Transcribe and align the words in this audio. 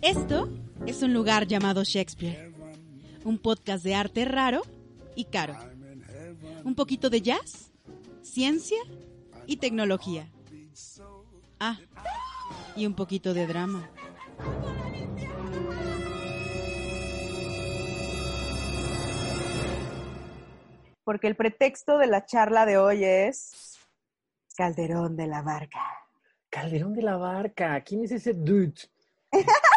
Esto 0.00 0.48
es 0.84 1.02
un 1.02 1.14
lugar 1.14 1.46
llamado 1.46 1.84
Shakespeare, 1.84 2.52
un 3.24 3.38
podcast 3.38 3.84
de 3.84 3.94
arte 3.94 4.24
raro 4.24 4.62
y 5.14 5.26
caro, 5.26 5.56
un 6.64 6.74
poquito 6.74 7.08
de 7.08 7.22
jazz, 7.22 7.70
ciencia 8.22 8.82
y 9.46 9.58
tecnología. 9.58 10.28
Ah, 11.60 11.78
y 12.74 12.84
un 12.84 12.94
poquito 12.94 13.32
de 13.32 13.46
drama. 13.46 13.88
Porque 21.04 21.26
el 21.26 21.36
pretexto 21.36 21.98
de 21.98 22.06
la 22.06 22.24
charla 22.24 22.66
de 22.66 22.78
hoy 22.78 23.04
es 23.04 23.78
Calderón 24.56 25.16
de 25.16 25.26
la 25.26 25.42
Barca. 25.42 25.80
Calderón 26.50 26.94
de 26.94 27.02
la 27.02 27.16
Barca, 27.16 27.80
¿quién 27.82 28.04
es 28.04 28.12
ese 28.12 28.34
dude? 28.34 28.74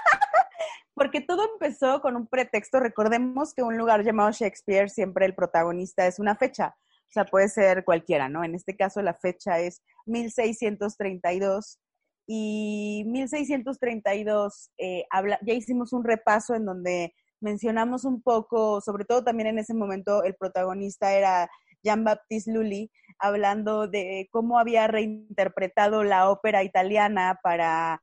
porque 0.94 1.22
todo 1.22 1.47
empezó 1.53 2.02
con 2.02 2.16
un 2.16 2.27
pretexto. 2.27 2.80
Recordemos 2.80 3.53
que 3.53 3.64
un 3.64 3.77
lugar 3.77 4.03
llamado 4.03 4.31
Shakespeare 4.31 4.89
siempre 4.89 5.25
el 5.25 5.36
protagonista 5.36 6.08
es 6.08 6.19
una 6.19 6.36
fecha. 6.36 6.75
O 7.08 7.11
sea, 7.11 7.25
puede 7.25 7.49
ser 7.49 7.86
cualquiera, 7.86 8.30
¿no? 8.30 8.44
En 8.44 8.55
este 8.55 8.75
caso 8.75 9.02
la 9.02 9.14
fecha 9.14 9.59
es 9.59 9.81
1632 10.05 11.80
y 12.27 13.03
1632 13.08 14.71
eh, 14.77 15.05
habla, 15.11 15.39
ya 15.44 15.53
hicimos 15.53 15.94
un 15.94 16.03
repaso 16.03 16.55
en 16.55 16.66
donde 16.66 17.14
mencionamos 17.45 18.05
un 18.05 18.23
poco, 18.23 18.81
sobre 18.81 19.05
todo 19.05 19.23
también 19.23 19.47
en 19.47 19.59
ese 19.59 19.75
momento 19.75 20.23
el 20.23 20.33
protagonista 20.33 21.13
era 21.13 21.47
Jean-Baptiste 21.83 22.52
Lully, 22.52 22.91
hablando 23.19 23.87
de 23.87 24.27
cómo 24.31 24.57
había 24.57 24.87
reinterpretado 24.87 26.03
la 26.03 26.31
ópera 26.31 26.63
italiana 26.63 27.39
para 27.43 28.02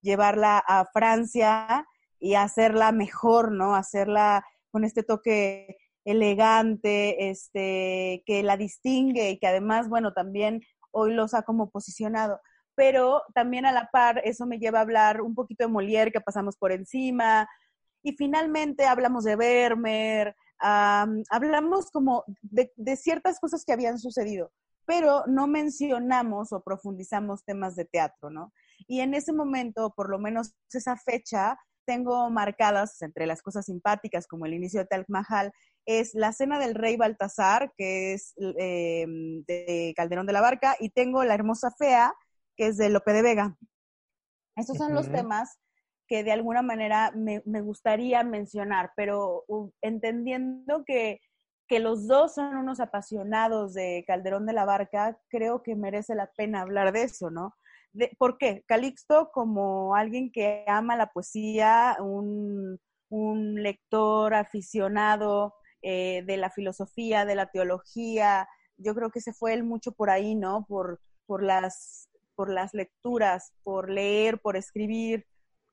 llevarla 0.00 0.58
a 0.58 0.86
Francia 0.92 1.86
y 2.20 2.34
hacerla 2.34 2.92
mejor, 2.92 3.50
¿no? 3.50 3.74
Hacerla 3.74 4.44
con 4.70 4.84
este 4.84 5.02
toque 5.02 5.76
elegante, 6.04 7.30
este, 7.30 8.22
que 8.26 8.44
la 8.44 8.56
distingue 8.56 9.30
y 9.30 9.38
que 9.40 9.48
además, 9.48 9.88
bueno, 9.88 10.12
también 10.12 10.60
hoy 10.92 11.14
los 11.14 11.34
ha 11.34 11.42
como 11.42 11.70
posicionado. 11.70 12.40
Pero 12.76 13.22
también 13.34 13.66
a 13.66 13.72
la 13.72 13.88
par, 13.92 14.20
eso 14.24 14.46
me 14.46 14.58
lleva 14.58 14.78
a 14.78 14.82
hablar 14.82 15.20
un 15.20 15.34
poquito 15.34 15.64
de 15.64 15.72
Molière, 15.72 16.12
que 16.12 16.20
pasamos 16.20 16.56
por 16.56 16.70
encima, 16.70 17.48
y 18.04 18.12
finalmente 18.12 18.84
hablamos 18.84 19.24
de 19.24 19.34
Vermeer, 19.34 20.36
hablamos 20.60 21.90
como 21.90 22.24
de, 22.42 22.96
ciertas 22.96 23.40
cosas 23.40 23.64
que 23.64 23.72
habían 23.72 23.98
sucedido, 23.98 24.52
pero 24.84 25.24
no 25.26 25.46
mencionamos 25.46 26.52
o 26.52 26.62
profundizamos 26.62 27.44
temas 27.44 27.74
de 27.76 27.86
teatro, 27.86 28.28
¿no? 28.30 28.52
Y 28.86 29.00
en 29.00 29.14
ese 29.14 29.32
momento, 29.32 29.94
por 29.96 30.10
lo 30.10 30.18
menos 30.18 30.54
esa 30.70 30.96
fecha, 30.96 31.58
tengo 31.86 32.28
marcadas 32.30 33.00
entre 33.00 33.26
las 33.26 33.40
cosas 33.40 33.66
simpáticas, 33.66 34.26
como 34.26 34.44
el 34.44 34.52
inicio 34.52 34.80
de 34.80 34.86
Tal 34.86 35.06
Mahal, 35.08 35.52
es 35.86 36.14
la 36.14 36.32
cena 36.32 36.58
del 36.58 36.74
rey 36.74 36.96
Baltasar, 36.96 37.72
que 37.76 38.12
es 38.12 38.34
em, 38.36 39.44
de 39.46 39.94
Calderón 39.96 40.26
de 40.26 40.32
la 40.34 40.42
Barca, 40.42 40.76
y 40.78 40.90
tengo 40.90 41.24
La 41.24 41.34
hermosa 41.34 41.70
fea, 41.70 42.14
que 42.56 42.66
es 42.68 42.76
de 42.76 42.90
Lope 42.90 43.14
de 43.14 43.22
Vega. 43.22 43.56
Estos 44.56 44.76
son 44.76 44.94
los 44.94 45.10
temas 45.10 45.58
que 46.06 46.24
de 46.24 46.32
alguna 46.32 46.62
manera 46.62 47.12
me, 47.14 47.40
gustaría 47.60 48.22
mencionar, 48.24 48.92
pero 48.96 49.44
entendiendo 49.80 50.84
que, 50.84 51.20
que, 51.68 51.80
los 51.80 52.06
dos 52.06 52.34
son 52.34 52.56
unos 52.56 52.80
apasionados 52.80 53.74
de 53.74 54.04
Calderón 54.06 54.46
de 54.46 54.52
la 54.52 54.64
Barca, 54.64 55.18
creo 55.28 55.62
que 55.62 55.76
merece 55.76 56.14
la 56.14 56.30
pena 56.36 56.60
hablar 56.60 56.92
de 56.92 57.04
eso, 57.04 57.30
¿no? 57.30 57.54
De, 57.92 58.10
¿Por 58.18 58.38
qué? 58.38 58.64
Calixto, 58.66 59.30
como 59.32 59.94
alguien 59.94 60.30
que 60.32 60.64
ama 60.66 60.96
la 60.96 61.10
poesía, 61.10 61.96
un, 62.00 62.78
un 63.08 63.62
lector 63.62 64.34
aficionado 64.34 65.54
eh, 65.82 66.22
de 66.26 66.36
la 66.36 66.50
filosofía, 66.50 67.24
de 67.24 67.34
la 67.34 67.50
teología, 67.50 68.48
yo 68.76 68.94
creo 68.94 69.10
que 69.10 69.20
se 69.20 69.32
fue 69.32 69.54
él 69.54 69.64
mucho 69.64 69.92
por 69.92 70.10
ahí, 70.10 70.34
¿no? 70.34 70.64
Por, 70.66 71.00
por, 71.26 71.42
las, 71.42 72.08
por 72.34 72.50
las 72.50 72.74
lecturas, 72.74 73.52
por 73.62 73.90
leer, 73.90 74.40
por 74.40 74.56
escribir, 74.56 75.26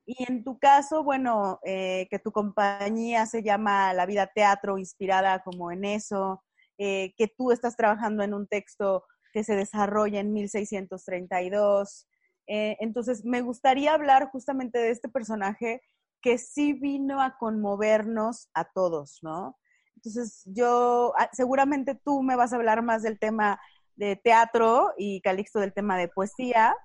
y 0.06 0.24
en 0.28 0.44
tu 0.44 0.58
caso, 0.60 1.04
bueno, 1.04 1.60
eh, 1.66 2.08
que 2.10 2.20
tu 2.20 2.32
compañía 2.32 3.26
se 3.26 3.44
llama 3.44 3.94
La 3.94 4.06
Vida 4.06 4.28
Teatro, 4.28 4.78
inspirada 4.78 5.44
como 5.44 5.72
en 5.72 5.86
eso, 5.86 6.44
eh, 6.78 7.14
que 7.18 7.28
tú 7.28 7.52
estás 7.52 7.76
trabajando 7.78 8.24
en 8.24 8.34
un 8.34 8.48
texto 8.48 9.06
que 9.34 9.44
se 9.44 9.56
desarrolla 9.56 10.20
en 10.20 10.34
1632. 10.34 12.08
Eh, 12.48 12.78
entonces, 12.80 13.24
me 13.26 13.42
gustaría 13.42 13.94
hablar 13.94 14.30
justamente 14.32 14.80
de 14.80 14.90
este 14.90 15.10
personaje 15.10 15.82
que 16.22 16.38
sí 16.38 16.74
vino 16.74 17.22
a 17.22 17.38
conmovernos 17.38 18.50
a 18.54 18.66
todos, 18.66 19.20
¿no? 19.22 19.58
Entonces, 19.96 20.44
yo, 20.46 21.14
ah, 21.18 21.30
seguramente 21.32 21.96
tú 21.96 22.24
me 22.24 22.36
vas 22.36 22.54
a 22.54 22.56
hablar 22.56 22.82
más 22.84 23.04
del 23.04 23.20
tema 23.20 23.60
de 23.96 24.16
teatro 24.16 24.94
y 24.98 25.22
Calixto 25.22 25.60
del 25.60 25.74
tema 25.74 25.98
de 25.98 26.08
poesía, 26.08 26.76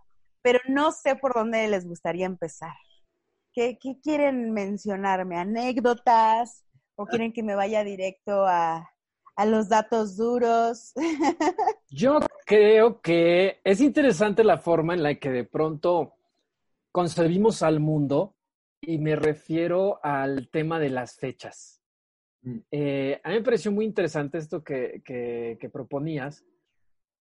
pero 0.42 0.60
no 0.68 0.92
sé 0.92 1.16
por 1.16 1.34
dónde 1.34 1.66
les 1.68 1.86
gustaría 1.86 2.26
empezar. 2.26 2.74
¿Qué, 3.56 3.78
quieren 4.02 4.52
mencionarme? 4.52 5.38
¿Anécdotas? 5.38 6.66
¿O 6.94 7.06
quieren 7.06 7.32
que 7.32 7.42
me 7.42 7.54
vaya 7.54 7.84
directo 7.84 8.44
a, 8.44 8.86
los 9.46 9.70
datos 9.70 10.18
duros? 10.18 10.92
Yo 11.88 12.18
creo 12.44 13.00
que 13.00 13.60
es 13.64 13.80
interesante 13.80 14.44
la 14.44 14.58
forma 14.58 14.92
en 14.92 15.02
la 15.02 15.14
que 15.14 15.30
de 15.30 15.44
pronto 15.44 16.16
concebimos 16.92 17.62
al 17.62 17.80
mundo 17.80 18.36
y 18.78 18.98
me 18.98 19.16
refiero 19.16 20.00
al 20.04 20.50
tema 20.50 20.78
de 20.78 20.90
las 20.90 21.16
fechas. 21.16 21.80
Mm. 22.42 22.58
Eh, 22.70 23.20
a 23.24 23.30
mí 23.30 23.36
me 23.36 23.42
pareció 23.42 23.72
muy 23.72 23.86
interesante 23.86 24.36
esto 24.36 24.62
que, 24.62 25.00
que, 25.02 25.70
proponías, 25.70 26.44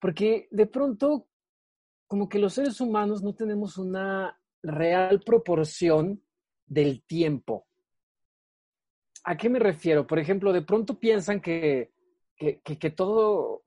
porque 0.02 0.50
de 0.52 0.66
pronto 0.66 1.30
como 2.08 2.28
que 2.28 2.40
los 2.40 2.56
seres 2.56 2.82
humanos 2.82 3.24
no 3.24 3.34
tenemos 3.34 3.78
una 3.78 4.38
real 4.66 5.22
proporción 5.22 6.22
del 6.66 7.04
tiempo. 7.04 7.68
¿A 9.24 9.38
qué 9.38 9.50
me 9.50 9.60
refiero? 9.60 10.06
Por 10.06 10.20
ejemplo, 10.20 10.54
de 10.54 10.62
pronto 10.62 11.00
piensan 11.00 11.42
que, 11.42 11.92
que, 12.38 12.90
todo, 12.92 13.64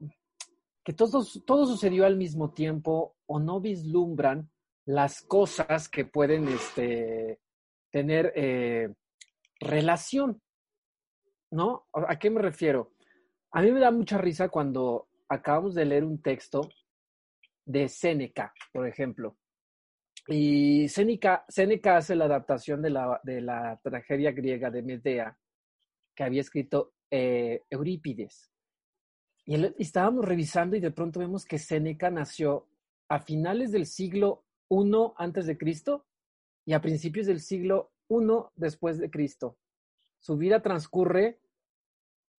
que 0.85 0.93
todo, 0.93 1.25
todo 1.45 1.67
sucedió 1.67 2.07
al 2.07 2.17
mismo 2.17 2.53
tiempo 2.53 3.17
o 3.27 3.41
no 3.41 3.61
vislumbran 3.61 4.51
las 4.85 5.23
cosas 5.23 5.89
que 5.89 6.05
pueden 6.05 6.49
este, 6.49 7.41
tener 7.91 8.33
eh, 8.37 8.95
relación. 9.61 10.41
¿No? 11.51 11.87
¿A 11.93 12.19
qué 12.19 12.29
me 12.29 12.43
refiero? 12.43 12.93
A 13.53 13.63
mí 13.63 13.73
me 13.73 13.81
da 13.81 13.91
mucha 13.91 14.19
risa 14.19 14.51
cuando 14.51 15.09
acabamos 15.29 15.75
de 15.75 15.87
leer 15.87 16.05
un 16.05 16.21
texto 16.21 16.69
de 17.65 17.89
Séneca, 17.89 18.53
por 18.73 18.87
ejemplo. 18.87 19.37
Y 20.31 20.89
Séneca, 20.89 21.47
hace 21.47 22.15
la 22.15 22.27
adaptación 22.27 22.83
de 22.83 22.91
la, 22.91 23.19
de 23.25 23.41
la, 23.41 23.81
tragedia 23.83 24.31
griega 24.33 24.71
de 24.71 24.83
Medea 24.83 25.39
que 26.15 26.23
había 26.23 26.43
escrito 26.43 26.93
eh, 27.11 27.63
Eurípides. 27.71 28.51
Y, 29.47 29.55
estábamos 29.83 30.27
revisando 30.27 30.77
y 30.77 30.81
de 30.81 30.91
pronto 30.91 31.21
vemos 31.21 31.47
que 31.47 31.59
Séneca 31.59 32.11
nació 32.11 32.69
a 33.09 33.21
finales 33.21 33.73
del 33.73 33.87
siglo 33.87 34.45
I 34.69 34.93
antes 35.17 35.47
de 35.47 35.57
Cristo 35.57 36.05
y 36.67 36.75
a 36.75 36.83
principios 36.83 37.27
del 37.27 37.41
siglo 37.41 37.93
I 38.11 38.17
después 38.55 38.99
de 38.99 39.11
Cristo. 39.11 39.57
Su 40.19 40.37
vida 40.37 40.61
transcurre 40.61 41.41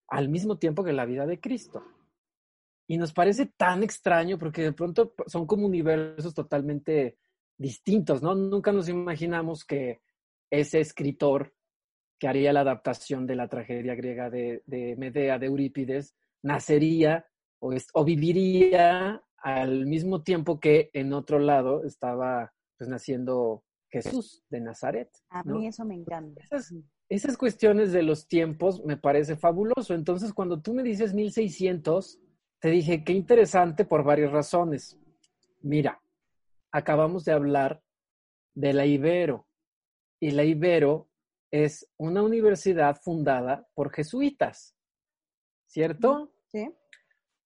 al 0.07 0.29
mismo 0.29 0.59
tiempo 0.59 0.83
que 0.83 0.93
la 0.93 1.05
vida 1.05 1.25
de 1.25 1.39
Cristo. 1.39 1.83
Y 2.85 2.97
nos 2.97 3.13
parece 3.13 3.47
tan 3.47 3.81
extraño 3.81 4.37
porque 4.37 4.61
de 4.61 4.73
pronto 4.73 5.15
son 5.25 5.47
como 5.47 5.65
universos 5.65 6.35
totalmente 6.35 7.17
distintos, 7.59 8.23
¿no? 8.23 8.33
Nunca 8.33 8.71
nos 8.71 8.89
imaginamos 8.89 9.65
que 9.65 10.01
ese 10.49 10.79
escritor 10.79 11.53
que 12.17 12.27
haría 12.27 12.53
la 12.53 12.61
adaptación 12.61 13.27
de 13.27 13.35
la 13.35 13.47
tragedia 13.47 13.93
griega 13.93 14.29
de, 14.29 14.63
Medea, 14.97 15.37
de 15.37 15.45
Eurípides, 15.45 16.15
nacería 16.41 17.27
o, 17.59 17.73
o, 17.93 18.05
viviría 18.05 19.21
al 19.37 19.85
mismo 19.85 20.23
tiempo 20.23 20.59
que 20.59 20.89
en 20.93 21.13
otro 21.13 21.39
lado 21.39 21.83
estaba 21.83 22.53
pues 22.77 22.89
naciendo 22.89 23.63
Jesús 23.89 24.43
de 24.49 24.61
Nazaret. 24.61 25.09
A 25.29 25.43
mí 25.43 25.67
eso 25.67 25.83
me 25.85 25.95
encanta. 25.95 26.41
Esas, 26.41 26.73
esas, 27.09 27.37
cuestiones 27.37 27.91
de 27.91 28.03
los 28.03 28.27
tiempos 28.27 28.83
me 28.85 28.97
parece 28.97 29.35
fabuloso. 29.35 29.93
Entonces, 29.93 30.33
cuando 30.33 30.61
tú 30.61 30.73
me 30.73 30.83
dices 30.83 31.13
1600, 31.13 32.19
te 32.59 32.69
dije, 32.69 33.03
qué 33.03 33.13
interesante 33.13 33.85
por 33.85 34.03
varias 34.03 34.31
razones. 34.31 34.97
Mira, 35.61 36.01
acabamos 36.71 37.25
de 37.25 37.33
hablar 37.33 37.81
de 38.53 38.73
la 38.73 38.85
Ibero. 38.85 39.47
Y 40.19 40.31
la 40.31 40.43
Ibero 40.43 41.09
es 41.51 41.89
una 41.97 42.21
universidad 42.21 42.99
fundada 43.01 43.67
por 43.73 43.93
jesuitas, 43.93 44.75
¿cierto? 45.65 46.33
Sí. 46.47 46.69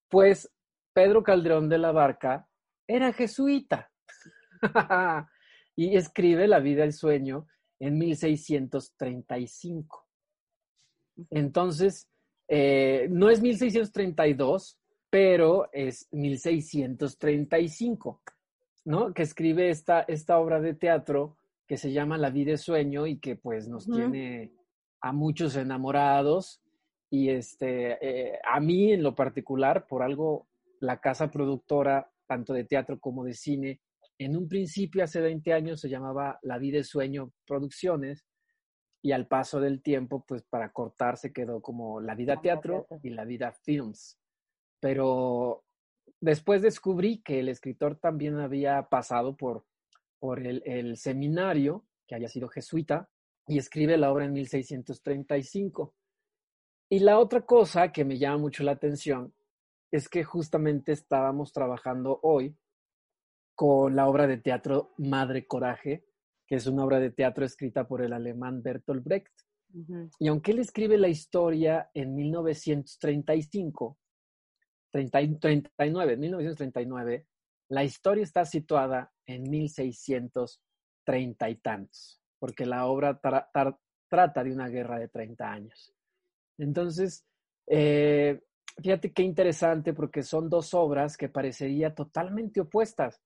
Pues 0.09 0.51
Pedro 0.93 1.21
Calderón 1.23 1.69
de 1.69 1.77
la 1.77 1.91
Barca 1.91 2.47
era 2.87 3.13
jesuita 3.13 3.91
y 5.75 5.97
escribe 5.97 6.47
La 6.47 6.59
vida 6.59 6.83
y 6.83 6.87
el 6.87 6.93
sueño 6.93 7.47
en 7.79 7.97
1635. 7.97 10.07
Entonces, 11.29 12.09
eh, 12.47 13.07
no 13.09 13.29
es 13.29 13.41
1632, 13.41 14.79
pero 15.09 15.69
es 15.71 16.07
1635, 16.11 18.21
¿no? 18.85 19.13
Que 19.13 19.23
escribe 19.23 19.69
esta, 19.69 20.01
esta 20.01 20.39
obra 20.39 20.59
de 20.59 20.73
teatro 20.73 21.37
que 21.67 21.77
se 21.77 21.91
llama 21.91 22.17
La 22.17 22.29
vida 22.29 22.53
es 22.53 22.61
sueño 22.61 23.07
y 23.07 23.19
que 23.19 23.35
pues 23.35 23.67
nos 23.67 23.85
tiene 23.85 24.53
a 25.01 25.11
muchos 25.11 25.55
enamorados 25.55 26.61
y 27.09 27.29
este, 27.29 27.97
eh, 28.01 28.39
a 28.43 28.59
mí 28.59 28.91
en 28.91 29.03
lo 29.03 29.13
particular, 29.13 29.85
por 29.87 30.01
algo, 30.01 30.47
la 30.79 30.99
casa 30.99 31.29
productora, 31.29 32.11
tanto 32.25 32.53
de 32.53 32.63
teatro 32.63 32.99
como 32.99 33.23
de 33.23 33.33
cine, 33.33 33.81
en 34.17 34.37
un 34.37 34.47
principio, 34.47 35.03
hace 35.03 35.21
20 35.21 35.53
años, 35.53 35.81
se 35.81 35.89
llamaba 35.89 36.39
La 36.41 36.57
vida 36.57 36.79
es 36.79 36.87
sueño 36.87 37.31
Producciones 37.45 38.25
y 39.01 39.11
al 39.11 39.27
paso 39.27 39.59
del 39.59 39.81
tiempo, 39.81 40.23
pues 40.27 40.43
para 40.43 40.71
cortar 40.71 41.17
se 41.17 41.33
quedó 41.33 41.61
como 41.61 41.99
La 41.99 42.15
vida 42.15 42.39
teatro 42.41 42.87
y 43.03 43.09
La 43.09 43.25
vida 43.25 43.51
films. 43.51 44.19
Pero 44.79 45.63
después 46.23 46.61
descubrí 46.61 47.21
que 47.21 47.39
el 47.39 47.49
escritor 47.49 47.97
también 47.97 48.39
había 48.39 48.81
pasado 48.89 49.35
por 49.35 49.65
por 50.23 50.39
el, 50.39 50.95
seminario, 50.95 51.85
que 52.07 52.15
haya 52.15 52.29
sido 52.29 52.47
jesuita, 52.47 53.09
y 53.45 53.57
escribe 53.57 53.97
la 53.97 54.09
obra 54.09 54.23
en 54.23 54.31
1635. 54.31 55.93
Y 56.87 56.99
la 56.99 57.19
otra 57.19 57.41
cosa 57.41 57.91
que 57.91 58.05
me 58.05 58.17
llama 58.17 58.37
mucho 58.37 58.63
la 58.63 58.71
atención 58.71 59.33
es 59.91 60.07
que 60.07 60.23
justamente 60.23 60.93
estábamos 60.93 61.51
trabajando 61.51 62.21
hoy 62.23 62.55
con 63.53 63.97
la 63.97 64.07
obra 64.07 64.25
de 64.25 64.37
teatro 64.37 64.93
Madre 64.97 65.45
Coraje, 65.45 66.05
que 66.47 66.55
es 66.55 66.67
una 66.67 66.85
obra 66.85 67.01
de 67.01 67.11
teatro 67.11 67.43
escrita 67.43 67.85
por 67.85 68.01
el 68.01 68.13
alemán 68.13 68.63
Bertolt 68.63 69.03
Brecht. 69.03 69.33
Y 70.19 70.29
aunque 70.29 70.53
él 70.53 70.59
escribe 70.59 70.97
la 70.97 71.09
historia 71.09 71.91
en 71.93 72.15
1935, 72.15 73.97
39, 74.93 76.17
1939, 76.17 77.25
la 77.69 77.83
historia 77.83 78.23
está 78.23 78.45
situada 78.45 79.11
en 79.25 79.49
1630 79.49 81.49
y 81.49 81.55
tantos, 81.55 82.21
porque 82.37 82.67
la 82.67 82.85
obra 82.85 83.19
trata 83.19 84.43
de 84.43 84.53
una 84.53 84.69
guerra 84.69 84.99
de 84.99 85.07
30 85.07 85.51
años. 85.51 85.95
Entonces, 86.59 87.25
eh, 87.65 88.39
fíjate 88.81 89.11
qué 89.11 89.23
interesante, 89.23 89.93
porque 89.93 90.21
son 90.21 90.49
dos 90.49 90.75
obras 90.75 91.17
que 91.17 91.29
parecerían 91.29 91.95
totalmente 91.95 92.61
opuestas. 92.61 93.19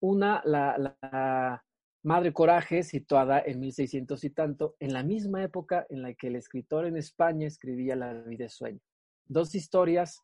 Una, 0.00 0.40
la, 0.46 1.62
Madre 2.02 2.32
Coraje, 2.32 2.82
situada 2.82 3.42
en 3.44 3.60
1600 3.60 4.24
y 4.24 4.30
tanto, 4.30 4.76
en 4.78 4.94
la 4.94 5.02
misma 5.02 5.42
época 5.42 5.86
en 5.88 6.02
la 6.02 6.14
que 6.14 6.28
el 6.28 6.36
escritor 6.36 6.86
en 6.86 6.96
España 6.96 7.46
escribía 7.46 7.96
La 7.96 8.12
vida 8.12 8.44
de 8.44 8.50
sueño. 8.50 8.80
Dos 9.26 9.54
historias 9.54 10.22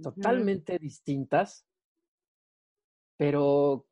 totalmente 0.00 0.78
distintas, 0.78 1.66
pero 3.16 3.86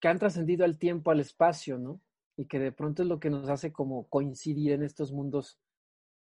que 0.00 0.08
han 0.08 0.18
trascendido 0.18 0.64
al 0.64 0.78
tiempo, 0.78 1.10
al 1.10 1.20
espacio, 1.20 1.78
¿no? 1.78 2.00
Y 2.36 2.46
que 2.46 2.58
de 2.58 2.72
pronto 2.72 3.02
es 3.02 3.08
lo 3.08 3.20
que 3.20 3.30
nos 3.30 3.48
hace 3.48 3.72
como 3.72 4.08
coincidir 4.08 4.72
en 4.72 4.82
estos 4.82 5.12
mundos 5.12 5.58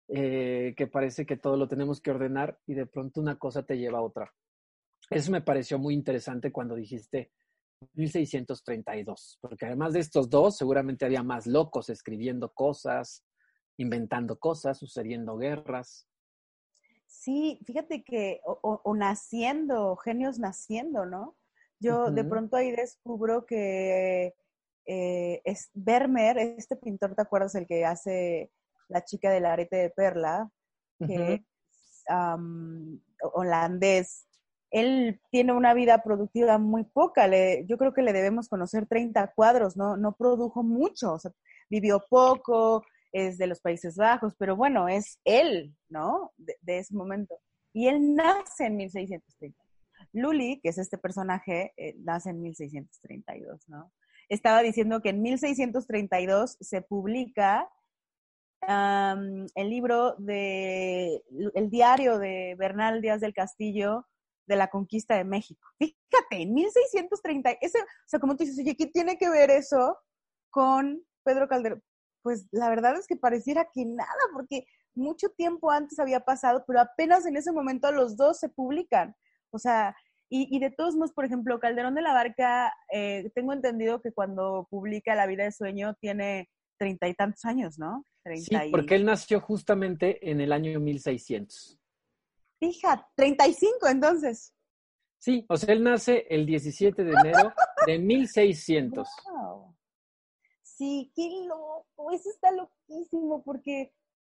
eh, 0.09 0.73
que 0.77 0.87
parece 0.87 1.25
que 1.25 1.35
todo 1.35 1.57
lo 1.57 1.67
tenemos 1.67 1.99
que 1.99 2.11
ordenar 2.11 2.59
y 2.65 2.75
de 2.75 2.85
pronto 2.85 3.19
una 3.19 3.37
cosa 3.37 3.63
te 3.63 3.77
lleva 3.77 3.99
a 3.99 4.03
otra. 4.03 4.33
Eso 5.09 5.31
me 5.31 5.41
pareció 5.41 5.79
muy 5.79 5.93
interesante 5.93 6.51
cuando 6.51 6.75
dijiste 6.75 7.31
1632, 7.93 9.37
porque 9.41 9.65
además 9.65 9.93
de 9.93 9.99
estos 9.99 10.29
dos, 10.29 10.57
seguramente 10.57 11.05
había 11.05 11.23
más 11.23 11.45
locos 11.45 11.89
escribiendo 11.89 12.53
cosas, 12.53 13.25
inventando 13.77 14.39
cosas, 14.39 14.77
sucediendo 14.79 15.37
guerras. 15.37 16.07
Sí, 17.07 17.59
fíjate 17.65 18.03
que, 18.03 18.41
o 18.43 18.95
naciendo, 18.95 19.95
genios 19.95 20.39
naciendo, 20.39 21.05
¿no? 21.05 21.35
Yo 21.79 22.11
de 22.11 22.23
pronto 22.23 22.57
ahí 22.57 22.71
descubro 22.71 23.45
que 23.45 24.33
eh, 24.85 25.41
es 25.43 25.69
Vermeer, 25.73 26.37
este 26.37 26.75
pintor, 26.75 27.13
¿te 27.15 27.21
acuerdas? 27.21 27.55
El 27.55 27.67
que 27.67 27.85
hace 27.85 28.51
La 28.87 29.03
chica 29.03 29.29
del 29.29 29.45
arete 29.45 29.75
de 29.75 29.89
perla, 29.89 30.49
que 31.05 31.33
es 31.33 32.03
holandés. 33.33 34.27
Él 34.71 35.21
tiene 35.29 35.53
una 35.53 35.73
vida 35.73 36.03
productiva 36.03 36.57
muy 36.57 36.83
poca. 36.83 37.27
Le, 37.27 37.65
yo 37.67 37.77
creo 37.77 37.93
que 37.93 38.01
le 38.01 38.13
debemos 38.13 38.49
conocer 38.49 38.87
30 38.87 39.33
cuadros, 39.33 39.77
¿no? 39.77 39.97
No 39.97 40.13
produjo 40.13 40.63
mucho, 40.63 41.13
o 41.13 41.19
sea, 41.19 41.31
vivió 41.69 42.03
poco, 42.09 42.83
es 43.11 43.37
de 43.37 43.47
los 43.47 43.61
Países 43.61 43.95
Bajos, 43.95 44.35
pero 44.37 44.55
bueno, 44.55 44.87
es 44.87 45.19
él, 45.23 45.75
¿no? 45.89 46.33
De, 46.37 46.77
ese 46.77 46.95
momento. 46.95 47.39
Y 47.73 47.87
él 47.87 48.15
nace 48.15 48.65
en 48.65 48.77
1630. 48.77 49.63
Luli, 50.13 50.59
que 50.61 50.69
es 50.69 50.77
este 50.77 50.97
personaje, 50.97 51.73
eh, 51.77 51.95
nace 51.99 52.29
en 52.29 52.41
1632, 52.41 53.67
¿no? 53.67 53.91
Estaba 54.29 54.61
diciendo 54.61 55.01
que 55.01 55.09
en 55.09 55.21
1632 55.21 56.57
se 56.59 56.81
publica 56.81 57.69
el 58.67 59.69
libro 59.69 60.15
de, 60.17 61.23
el 61.53 61.69
diario 61.69 62.17
de 62.17 62.55
Bernal 62.57 63.01
Díaz 63.01 63.21
del 63.21 63.33
Castillo 63.33 64.05
de 64.45 64.55
la 64.55 64.67
conquista 64.69 65.15
de 65.15 65.23
México. 65.23 65.61
Fíjate, 65.77 66.41
en 66.41 66.53
1630, 66.53 67.51
ese, 67.61 67.79
o 67.79 67.83
sea, 68.05 68.19
como 68.19 68.35
tú 68.35 68.43
dices, 68.43 68.59
oye, 68.59 68.75
¿qué 68.75 68.87
tiene 68.87 69.17
que 69.17 69.29
ver 69.29 69.51
eso 69.51 69.97
con 70.49 71.03
Pedro 71.23 71.47
Calderón? 71.47 71.83
Pues 72.27 72.45
la 72.51 72.67
verdad 72.67 72.97
es 72.97 73.07
que 73.07 73.15
pareciera 73.15 73.69
que 73.73 73.85
nada, 73.85 74.19
porque 74.33 74.65
mucho 74.95 75.29
tiempo 75.29 75.71
antes 75.71 75.97
había 75.97 76.19
pasado, 76.19 76.65
pero 76.67 76.81
apenas 76.81 77.25
en 77.25 77.37
ese 77.37 77.53
momento 77.53 77.89
los 77.93 78.17
dos 78.17 78.37
se 78.37 78.49
publican. 78.49 79.15
O 79.49 79.57
sea, 79.57 79.95
y, 80.27 80.59
de 80.59 80.71
todos 80.71 80.95
modos, 80.95 81.13
por 81.13 81.23
ejemplo, 81.23 81.57
Calderón 81.57 81.95
de 81.95 82.01
la 82.01 82.11
Barca, 82.11 82.73
eh, 82.91 83.31
tengo 83.33 83.53
entendido 83.53 84.01
que 84.01 84.11
cuando 84.11 84.67
publica 84.69 85.15
La 85.15 85.25
vida 85.25 85.45
de 85.45 85.53
sueño 85.53 85.93
tiene 86.01 86.49
treinta 86.77 87.07
y 87.07 87.13
tantos 87.13 87.45
años, 87.45 87.79
¿no? 87.79 88.03
sí, 88.35 88.57
porque 88.71 88.95
él 88.95 89.05
nació 89.05 89.39
justamente 89.39 90.29
en 90.29 90.41
el 90.41 90.51
año 90.51 90.77
1600. 90.81 91.79
Fija, 92.59 93.07
35 93.15 93.87
entonces. 93.87 94.53
Sí, 95.17 95.45
o 95.47 95.55
sea, 95.55 95.73
él 95.73 95.81
nace 95.81 96.27
el 96.29 96.45
17 96.45 97.05
de 97.05 97.11
enero 97.13 97.53
de 97.85 97.99
1600. 97.99 99.07
Wow. 99.31 99.66
Sí, 100.77 101.11
qué 101.15 101.27
loco, 101.47 102.11
eso 102.11 102.29
está 102.29 102.51
loquísimo 102.51 103.41
porque, 103.43 103.91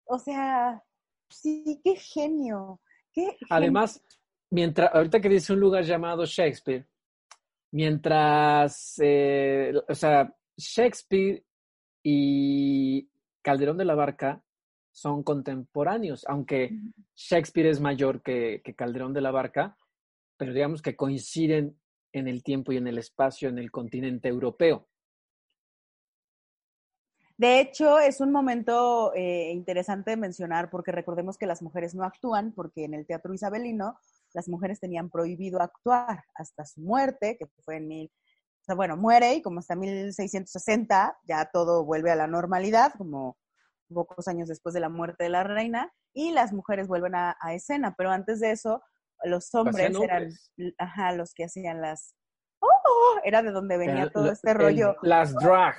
o 0.06 0.20
sea, 0.20 0.84
sí, 1.29 1.82
qué 1.84 1.96
genio. 1.96 2.79
Qué 3.12 3.36
Además, 3.50 4.03
mientras, 4.51 4.94
ahorita 4.94 5.20
que 5.20 5.29
dice 5.29 5.53
un 5.53 5.60
lugar 5.60 5.84
llamado 5.84 6.25
Shakespeare, 6.25 6.86
mientras, 7.72 9.01
eh, 9.01 9.74
o 9.89 9.96
sea, 9.96 10.32
Shakespeare 10.56 11.44
y 12.03 13.10
Calderón 13.41 13.77
de 13.79 13.86
la 13.86 13.96
Barca 13.96 14.44
son 14.91 15.24
contemporáneos, 15.24 16.24
aunque 16.27 16.70
Shakespeare 17.15 17.70
es 17.70 17.82
mayor 17.82 18.22
que, 18.22 18.62
que 18.63 18.75
Calderón 18.75 19.13
de 19.13 19.22
la 19.22 19.32
Barca, 19.32 19.75
pero 20.38 20.53
digamos 20.53 20.84
que 20.84 20.96
coinciden 20.96 21.79
en 22.12 22.27
el 22.27 22.44
tiempo 22.44 22.74
y 22.74 22.77
en 22.77 22.86
el 22.86 23.00
espacio 23.00 23.50
en 23.50 23.58
el 23.58 23.72
continente 23.72 24.29
europeo. 24.29 24.88
De 27.38 27.60
hecho, 27.60 28.00
es 28.00 28.20
un 28.20 28.32
momento 28.32 29.13
eh, 29.13 29.51
interesante 29.51 30.12
de 30.12 30.17
mencionar 30.17 30.72
porque 30.72 30.91
recordemos 30.91 31.38
que 31.38 31.46
las 31.46 31.62
mujeres 31.62 31.94
no 31.94 32.03
actúan 32.03 32.51
porque 32.51 32.86
en 32.86 32.96
el 32.96 33.06
teatro 33.06 33.32
isabelino 33.34 34.00
las 34.34 34.50
mujeres 34.50 34.79
tenían 34.79 35.10
prohibido 35.12 35.62
actuar 35.62 36.24
hasta 36.34 36.65
su 36.65 36.82
muerte, 36.82 37.38
que 37.38 37.46
fue 37.63 37.77
en 37.77 37.88
mil, 37.88 38.12
o 38.62 38.63
sea, 38.65 38.75
bueno, 38.75 38.98
muere 38.98 39.36
y 39.36 39.41
como 39.41 39.60
hasta 39.60 39.75
1660 39.75 41.17
ya 41.25 41.46
todo 41.46 41.86
vuelve 41.86 42.12
a 42.12 42.15
la 42.15 42.27
normalidad, 42.27 42.94
como 42.98 43.38
pocos 43.88 44.27
años 44.27 44.50
después 44.50 44.74
de 44.74 44.82
la 44.82 44.89
muerte 44.89 45.24
de 45.24 45.29
la 45.29 45.44
reina, 45.44 45.94
y 46.13 46.32
las 46.32 46.51
mujeres 46.51 46.88
vuelven 46.88 47.13
a, 47.15 47.38
escena, 47.51 47.94
pero 47.96 48.10
antes 48.10 48.39
de 48.39 48.51
eso, 48.51 48.82
los 49.24 49.53
hombres 49.53 49.96
eran 50.01 50.29
ajá, 50.79 51.13
los 51.13 51.34
que 51.34 51.46
hacían 51.46 51.82
las... 51.82 52.15
¡Oh! 52.60 53.20
Era 53.24 53.44
de 53.44 53.51
donde 53.51 53.77
venía 53.77 54.10
todo 54.10 54.32
este 54.32 54.53
rollo. 54.53 54.96
las 55.03 55.34
drag. 55.36 55.75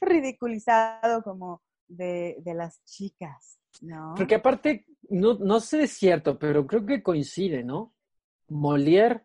Ridiculizado 0.00 1.22
como 1.22 1.62
de, 1.86 2.36
de 2.40 2.54
las 2.54 2.82
chicas, 2.84 3.58
¿no? 3.80 4.14
Porque 4.16 4.36
aparte, 4.36 4.86
no, 5.08 5.34
no 5.34 5.60
sé 5.60 5.78
si 5.78 5.84
es 5.84 5.92
cierto, 5.92 6.38
pero 6.38 6.66
creo 6.66 6.84
que 6.86 7.02
coincide, 7.02 7.64
¿no? 7.64 7.94
Molière, 8.48 9.24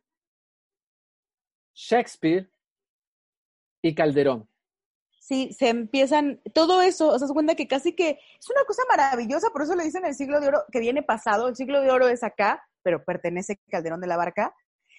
Shakespeare 1.73 2.51
y 3.81 3.95
Calderón. 3.95 4.47
Sí, 5.19 5.53
se 5.57 5.69
empiezan, 5.69 6.41
todo 6.53 6.81
eso, 6.81 7.07
o 7.07 7.17
sea, 7.17 7.27
se 7.27 7.33
cuenta 7.33 7.55
que 7.55 7.67
casi 7.67 7.95
que 7.95 8.19
es 8.39 8.49
una 8.49 8.65
cosa 8.65 8.81
maravillosa, 8.89 9.51
por 9.51 9.61
eso 9.61 9.73
le 9.75 9.85
dicen 9.85 10.05
el 10.05 10.15
siglo 10.15 10.41
de 10.41 10.49
oro 10.49 10.63
que 10.69 10.81
viene 10.81 11.01
pasado, 11.01 11.47
el 11.47 11.55
siglo 11.55 11.81
de 11.81 11.91
oro 11.91 12.09
es 12.09 12.23
acá, 12.23 12.61
pero 12.81 13.05
pertenece 13.05 13.53
a 13.53 13.71
Calderón 13.71 14.01
de 14.01 14.07
la 14.07 14.17
Barca, 14.17 14.53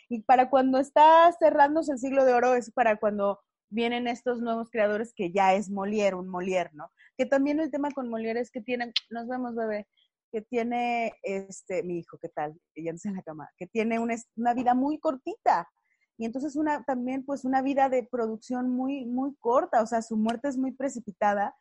y 0.09 0.23
para 0.23 0.49
cuando 0.49 0.79
está 0.79 1.31
cerrándose 1.39 1.93
el 1.93 1.99
siglo 1.99 2.25
de 2.25 2.33
oro 2.33 2.55
es 2.55 2.71
para 2.73 2.97
cuando 2.97 3.41
vienen 3.71 4.07
estos 4.07 4.41
nuevos 4.41 4.71
creadores 4.71 5.13
que 5.15 5.33
ya 5.33 5.55
es 5.55 5.71
Molière, 5.71 6.15
un 6.15 6.29
Molière, 6.29 6.71
¿no? 6.73 6.91
Que 7.17 7.27
también 7.27 7.61
el 7.61 7.71
tema 7.71 7.91
con 7.91 8.09
Molière 8.09 8.41
es 8.41 8.51
que 8.51 8.61
tienen, 8.61 8.93
nos 9.11 9.29
vemos, 9.29 9.55
bebé, 9.55 9.87
que 10.31 10.43
tiene, 10.43 11.13
este, 11.23 11.83
mi 11.83 11.99
hijo, 11.99 12.19
¿qué 12.19 12.29
tal? 12.29 12.59
Ya 12.77 12.91
en 12.91 13.15
la 13.15 13.23
cama, 13.23 13.51
que 13.57 13.67
tiene 13.67 13.99
una, 13.99 14.17
una 14.37 14.55
vida 14.55 14.75
muy 14.75 14.99
cortita, 14.99 15.69
y 16.17 16.25
entonces 16.25 16.57
una 16.57 16.85
también 16.85 17.25
pues 17.25 17.45
una 17.45 17.63
vida 17.63 17.89
de 17.89 18.05
producción 18.05 18.71
muy 18.71 19.05
muy 19.05 19.35
corta, 19.41 19.83
o 19.83 19.87
sea, 19.87 20.03
su 20.03 20.17
muerte 20.17 20.49
es 20.49 20.57
muy 20.57 20.73
precipitada 20.73 21.57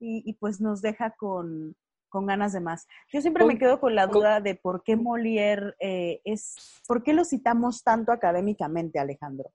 y, 0.00 0.32
pues 0.34 0.60
nos 0.60 0.80
deja 0.80 1.10
con, 1.18 1.74
ganas 2.12 2.52
de 2.52 2.60
más. 2.60 2.86
Yo 3.12 3.20
siempre 3.20 3.44
me 3.44 3.58
quedo 3.58 3.80
con 3.80 3.96
la 3.96 4.06
duda 4.06 4.40
de 4.40 4.54
por 4.54 4.84
qué 4.84 4.96
Molière 4.96 5.74
eh, 5.80 6.20
es, 6.24 6.80
¿por 6.86 7.02
qué 7.02 7.12
lo 7.12 7.24
citamos 7.24 7.82
tanto 7.82 8.12
académicamente, 8.12 9.00
Alejandro? 9.00 9.50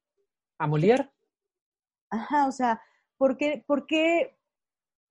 ¿A 0.58 0.68
Molière? 0.68 1.10
Ajá, 2.14 2.48
o 2.48 2.52
sea, 2.52 2.80
¿por 3.18 3.38
qué, 3.38 3.64
por 3.66 3.88
qué 3.88 4.38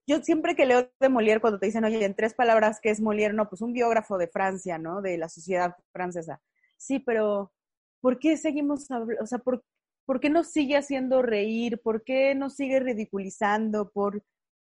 yo 0.07 0.21
siempre 0.23 0.55
que 0.55 0.67
leo 0.67 0.89
de 1.01 1.09
Molière, 1.09 1.41
cuando 1.41 1.59
te 1.59 1.67
dicen, 1.67 1.85
oye, 1.85 2.05
en 2.05 2.15
tres 2.15 2.35
palabras, 2.35 2.79
¿qué 2.81 2.91
es 2.91 3.01
Molière? 3.01 3.35
No, 3.35 3.49
pues 3.49 3.61
un 3.61 3.73
biógrafo 3.73 4.19
de 4.19 4.29
Francia, 4.29 4.79
¿no? 4.79 5.03
De 5.03 5.19
la 5.19 5.29
sociedad 5.29 5.77
francesa. 5.93 6.41
Sí, 6.77 7.01
pero 7.01 7.53
¿por 8.01 8.19
qué 8.21 8.37
seguimos? 8.37 8.89
O 9.21 9.27
sea, 9.27 9.39
¿por, 9.39 9.65
¿por, 10.05 10.21
qué 10.21 10.31
nos 10.31 10.49
sigue 10.49 10.77
haciendo 10.77 11.23
reír? 11.23 11.81
¿Por 11.83 12.05
qué 12.05 12.37
nos 12.37 12.55
sigue 12.55 12.79
ridiculizando? 12.79 13.91
¿Por, 13.91 14.23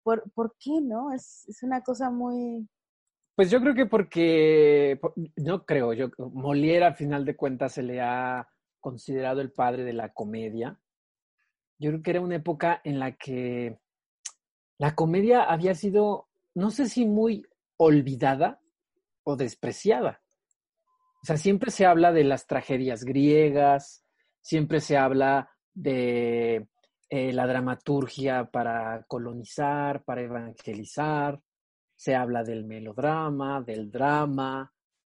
por, 0.03 0.32
por 0.32 0.55
qué 0.60 0.82
no? 0.82 1.13
Es, 1.13 1.48
es 1.48 1.62
una 1.62 1.82
cosa 1.82 2.10
muy... 2.10 2.67
Pues 3.36 3.51
yo 3.51 3.60
creo 3.60 3.75
que 3.75 3.86
porque, 3.86 5.00
no 5.36 5.65
creo, 5.65 5.94
yo, 5.94 6.10
Molière 6.17 6.86
al 6.86 6.96
final 6.96 7.24
de 7.25 7.36
cuentas 7.36 7.74
se 7.74 7.84
le 7.84 8.01
ha 8.01 8.48
considerado 8.79 9.41
el 9.41 9.51
padre 9.51 9.84
de 9.84 9.94
la 9.94 10.13
comedia. 10.13 10.79
Yo 11.77 11.91
creo 11.91 12.01
que 12.01 12.12
era 12.12 12.22
una 12.22 12.36
época 12.36 12.82
en 12.84 13.00
la 13.00 13.13
que 13.13 13.77
la 14.77 14.96
comedia 14.96 15.44
había 15.44 15.74
sido, 15.74 16.27
no 16.53 16.72
sé 16.72 16.88
si 16.89 17.05
muy 17.05 17.46
olvidada 17.77 18.60
o 19.24 19.36
despreciada. 19.36 20.22
O 21.22 21.25
sea, 21.25 21.38
siempre 21.38 21.72
se 21.72 21.86
habla 21.86 22.12
de 22.12 22.24
las 22.24 22.46
tragedias 22.46 23.03
griegas, 23.03 24.05
siempre 24.41 24.79
se 24.79 24.98
habla 24.98 25.50
de 25.74 26.67
eh, 27.10 27.34
la 27.34 27.48
dramaturgia 27.48 28.46
para 28.46 29.03
colonizar, 29.08 30.03
para 30.03 30.22
evangelizar, 30.22 31.39
se 31.96 32.15
habla 32.15 32.44
del 32.44 32.65
melodrama, 32.65 33.62
del 33.62 33.89
drama, 33.89 34.72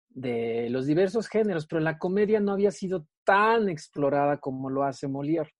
de 0.08 0.68
los 0.70 0.86
diversos 0.86 1.28
géneros, 1.28 1.66
pero 1.66 1.80
la 1.80 1.98
comedia 1.98 2.40
no 2.40 2.52
había 2.52 2.70
sido 2.70 3.06
tan 3.24 3.68
explorada 3.68 4.38
como 4.38 4.70
lo 4.70 4.84
hace 4.84 5.08
Molière. 5.08 5.50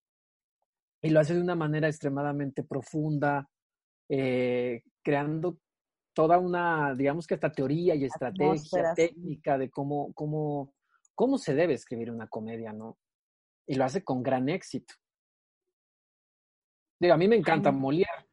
Y 1.07 1.11
lo 1.11 1.21
hace 1.21 1.35
de 1.35 1.41
una 1.41 1.55
manera 1.55 1.87
extremadamente 1.87 2.65
profunda, 2.65 3.49
eh, 4.09 4.83
creando 5.05 5.61
toda 6.13 6.37
una, 6.37 6.97
digamos 6.97 7.29
que 7.29 7.35
esta 7.35 7.53
teoría 7.53 7.95
y 7.95 8.07
estrategia 8.07 8.93
técnica 8.93 9.57
de 9.57 9.71
cómo, 9.71 10.13
cómo, 10.15 10.75
cómo 11.15 11.39
se 11.39 11.55
debe 11.55 11.75
escribir 11.75 12.11
una 12.11 12.27
comedia, 12.27 12.73
¿no? 12.73 12.99
Y 13.69 13.77
lo 13.77 13.85
hace 13.85 14.03
con 14.03 14.21
gran 14.21 14.49
éxito. 14.49 14.95
Digo, 16.99 17.15
a 17.15 17.19
mí 17.19 17.29
me 17.29 17.37
encanta 17.37 17.71
Molière. 17.71 18.27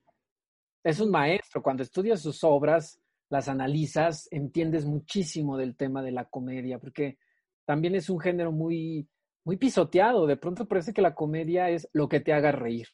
Es 0.84 1.00
un 1.00 1.12
maestro. 1.12 1.62
Cuando 1.62 1.84
estudias 1.84 2.22
sus 2.22 2.44
obras, 2.44 3.00
las 3.30 3.50
analizas, 3.50 4.27
entiendes 4.32 4.84
muchísimo 4.84 5.58
del 5.58 5.75
tema 5.75 6.01
de 6.01 6.12
la 6.12 6.25
comedia, 6.25 6.80
porque 6.80 7.20
también 7.65 7.94
es 7.94 8.10
un 8.10 8.20
género 8.20 8.51
muy, 8.51 9.08
muy 9.46 9.58
pisoteado. 9.58 10.28
De 10.28 10.38
pronto 10.38 10.68
parece 10.68 10.94
que 10.94 11.02
la 11.02 11.16
comedia 11.16 11.70
es 11.70 11.88
lo 11.94 12.08
que 12.08 12.20
te 12.20 12.34
haga 12.34 12.52
reír. 12.52 12.88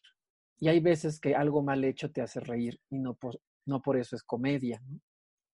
Y 0.60 0.68
hay 0.68 0.80
veces 0.80 1.20
que 1.20 1.36
algo 1.36 1.62
mal 1.62 1.84
hecho 1.84 2.12
te 2.12 2.22
hace 2.22 2.40
reír 2.40 2.80
y 2.90 3.00
no 3.00 3.16
por, 3.16 3.40
no 3.66 3.82
por 3.82 3.98
eso 3.98 4.16
es 4.16 4.24
comedia. 4.24 4.82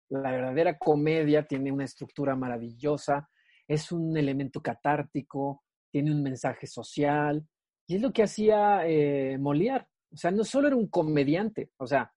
La 0.10 0.32
verdadera 0.32 0.78
comedia 0.78 1.46
tiene 1.46 1.72
una 1.72 1.86
estructura 1.86 2.36
maravillosa, 2.36 3.30
es 3.68 3.92
un 3.92 4.18
elemento 4.18 4.62
catártico, 4.62 5.64
tiene 5.92 6.12
un 6.12 6.22
mensaje 6.22 6.68
social, 6.68 7.48
y 7.88 7.96
es 7.96 8.02
lo 8.02 8.12
que 8.12 8.24
hacía 8.24 8.88
eh, 8.88 9.38
Molière. 9.40 9.88
O 10.12 10.18
sea, 10.18 10.32
no 10.32 10.44
solo 10.44 10.68
era 10.68 10.76
un 10.76 10.88
comediante, 10.88 11.72
o 11.78 11.88
sea, 11.88 12.12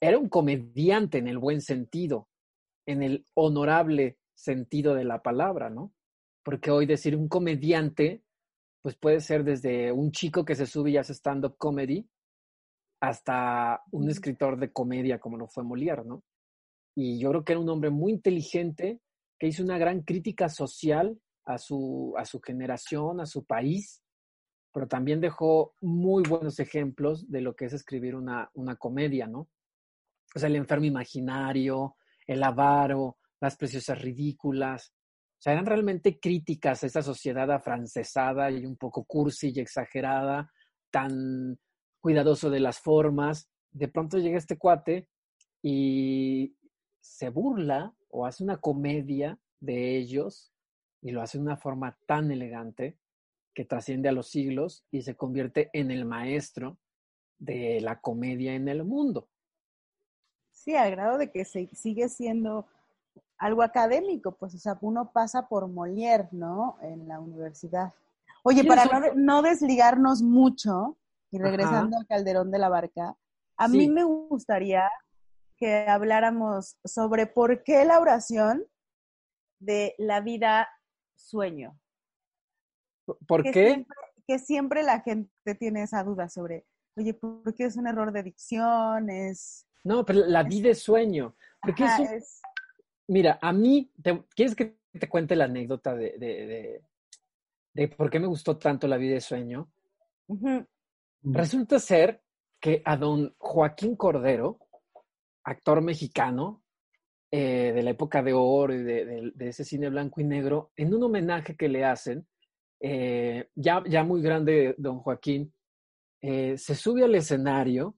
era 0.00 0.18
un 0.18 0.28
comediante 0.28 1.18
en 1.18 1.28
el 1.28 1.38
buen 1.38 1.60
sentido, 1.60 2.28
en 2.86 3.02
el 3.02 3.26
honorable 3.34 4.18
sentido 4.34 4.94
de 4.94 5.04
la 5.04 5.22
palabra, 5.22 5.70
¿no? 5.70 5.92
Porque 6.46 6.70
hoy 6.70 6.86
decir 6.86 7.16
un 7.16 7.26
comediante, 7.26 8.22
pues 8.80 8.94
puede 8.94 9.18
ser 9.18 9.42
desde 9.42 9.90
un 9.90 10.12
chico 10.12 10.44
que 10.44 10.54
se 10.54 10.64
sube 10.64 10.92
y 10.92 10.96
hace 10.96 11.12
stand-up 11.12 11.56
comedy, 11.58 12.08
hasta 13.00 13.82
un 13.90 14.08
escritor 14.08 14.56
de 14.56 14.72
comedia 14.72 15.18
como 15.18 15.38
lo 15.38 15.48
fue 15.48 15.64
Molière, 15.64 16.04
¿no? 16.04 16.22
Y 16.94 17.18
yo 17.18 17.30
creo 17.30 17.44
que 17.44 17.54
era 17.54 17.60
un 17.60 17.68
hombre 17.68 17.90
muy 17.90 18.12
inteligente 18.12 19.00
que 19.40 19.48
hizo 19.48 19.64
una 19.64 19.76
gran 19.76 20.02
crítica 20.02 20.48
social 20.48 21.20
a 21.46 21.58
su, 21.58 22.14
a 22.16 22.24
su 22.24 22.40
generación, 22.40 23.20
a 23.20 23.26
su 23.26 23.44
país, 23.44 24.04
pero 24.72 24.86
también 24.86 25.20
dejó 25.20 25.74
muy 25.80 26.22
buenos 26.22 26.60
ejemplos 26.60 27.28
de 27.28 27.40
lo 27.40 27.56
que 27.56 27.64
es 27.64 27.72
escribir 27.72 28.14
una, 28.14 28.52
una 28.54 28.76
comedia, 28.76 29.26
¿no? 29.26 29.48
O 30.32 30.38
sea, 30.38 30.48
el 30.48 30.54
enfermo 30.54 30.84
imaginario, 30.84 31.96
el 32.24 32.40
avaro, 32.44 33.18
las 33.40 33.56
preciosas 33.56 34.00
ridículas. 34.00 34.92
O 35.38 35.42
sea, 35.42 35.52
eran 35.52 35.66
realmente 35.66 36.18
críticas 36.18 36.82
a 36.82 36.86
esa 36.86 37.02
sociedad 37.02 37.50
afrancesada 37.50 38.50
y 38.50 38.64
un 38.64 38.76
poco 38.76 39.04
cursi 39.04 39.52
y 39.54 39.60
exagerada, 39.60 40.50
tan 40.90 41.58
cuidadoso 42.00 42.50
de 42.50 42.60
las 42.60 42.78
formas. 42.78 43.50
De 43.70 43.88
pronto 43.88 44.18
llega 44.18 44.38
este 44.38 44.56
cuate 44.56 45.08
y 45.62 46.56
se 47.00 47.28
burla 47.28 47.94
o 48.08 48.26
hace 48.26 48.42
una 48.42 48.56
comedia 48.58 49.38
de 49.60 49.96
ellos 49.96 50.52
y 51.02 51.10
lo 51.10 51.20
hace 51.22 51.38
de 51.38 51.44
una 51.44 51.56
forma 51.56 51.98
tan 52.06 52.30
elegante 52.30 52.98
que 53.54 53.64
trasciende 53.64 54.08
a 54.08 54.12
los 54.12 54.28
siglos 54.28 54.84
y 54.90 55.02
se 55.02 55.16
convierte 55.16 55.70
en 55.72 55.90
el 55.90 56.04
maestro 56.04 56.78
de 57.38 57.80
la 57.80 58.00
comedia 58.00 58.54
en 58.54 58.68
el 58.68 58.84
mundo. 58.84 59.28
Sí, 60.50 60.74
al 60.74 60.90
grado 60.90 61.18
de 61.18 61.30
que 61.30 61.44
se 61.44 61.68
sigue 61.74 62.08
siendo 62.08 62.66
algo 63.38 63.62
académico, 63.62 64.32
pues, 64.32 64.54
o 64.54 64.58
sea, 64.58 64.78
uno 64.80 65.12
pasa 65.12 65.48
por 65.48 65.68
Molière, 65.68 66.28
¿no? 66.32 66.78
En 66.80 67.06
la 67.06 67.20
universidad. 67.20 67.92
Oye, 68.42 68.64
para 68.64 68.84
no, 68.84 69.14
no, 69.14 69.42
desligarnos 69.42 70.22
mucho, 70.22 70.96
y 71.30 71.38
regresando 71.38 71.96
al 71.98 72.06
Calderón 72.06 72.50
de 72.50 72.58
la 72.58 72.68
Barca, 72.68 73.16
a 73.56 73.68
mí 73.68 73.88
me 73.88 74.04
gustaría 74.04 74.88
que 75.56 75.88
habláramos 75.88 76.76
sobre 76.84 77.26
por 77.26 77.62
qué 77.62 77.84
la 77.84 77.98
oración 77.98 78.64
de 79.58 79.94
la 79.98 80.20
vida 80.20 80.68
sueño. 81.14 81.78
¿Por 83.26 83.42
que 83.42 83.50
qué? 83.50 83.66
Siempre, 83.66 83.96
que 84.26 84.38
siempre 84.38 84.82
la 84.82 85.00
gente 85.00 85.54
tiene 85.58 85.82
esa 85.82 86.04
duda 86.04 86.28
sobre, 86.28 86.66
oye, 86.96 87.14
¿por 87.14 87.54
qué 87.54 87.64
es 87.64 87.76
un 87.76 87.86
error 87.86 88.12
de 88.12 88.22
dicción? 88.22 89.10
Es, 89.10 89.66
no, 89.84 90.04
pero 90.04 90.26
la 90.26 90.42
vida 90.42 90.70
es 90.70 90.82
sueño. 90.82 91.34
Porque 91.62 91.84
es, 91.84 92.40
Mira, 93.08 93.38
a 93.40 93.52
mí, 93.52 93.90
¿quieres 94.34 94.54
que 94.54 94.78
te 94.98 95.08
cuente 95.08 95.36
la 95.36 95.44
anécdota 95.44 95.94
de, 95.94 96.80
de, 97.72 97.88
por 97.88 98.10
qué 98.10 98.18
me 98.18 98.26
gustó 98.26 98.56
tanto 98.56 98.88
la 98.88 98.96
vida 98.96 99.16
es 99.16 99.24
sueño? 99.24 99.70
Resulta 101.22 101.78
ser 101.78 102.22
que 102.60 102.82
a 102.84 102.96
don 102.96 103.34
Joaquín 103.38 103.96
Cordero, 103.96 104.58
actor 105.44 105.82
mexicano 105.82 106.64
eh, 107.30 107.72
de 107.74 107.82
la 107.82 107.90
época 107.90 108.22
de 108.22 108.32
oro 108.32 108.74
y 108.74 108.82
de, 108.82 109.32
ese 109.40 109.64
cine 109.64 109.88
blanco 109.88 110.20
y 110.20 110.24
negro, 110.24 110.72
en 110.76 110.94
un 110.94 111.04
homenaje 111.04 111.56
que 111.56 111.68
le 111.68 111.84
hacen, 111.84 112.26
eh, 112.80 113.50
ya, 113.54 113.82
ya 113.86 114.02
muy 114.02 114.22
grande 114.22 114.74
don 114.78 114.98
Joaquín, 115.00 115.52
eh, 116.20 116.56
se 116.56 116.74
sube 116.74 117.04
al 117.04 117.14
escenario 117.14 117.96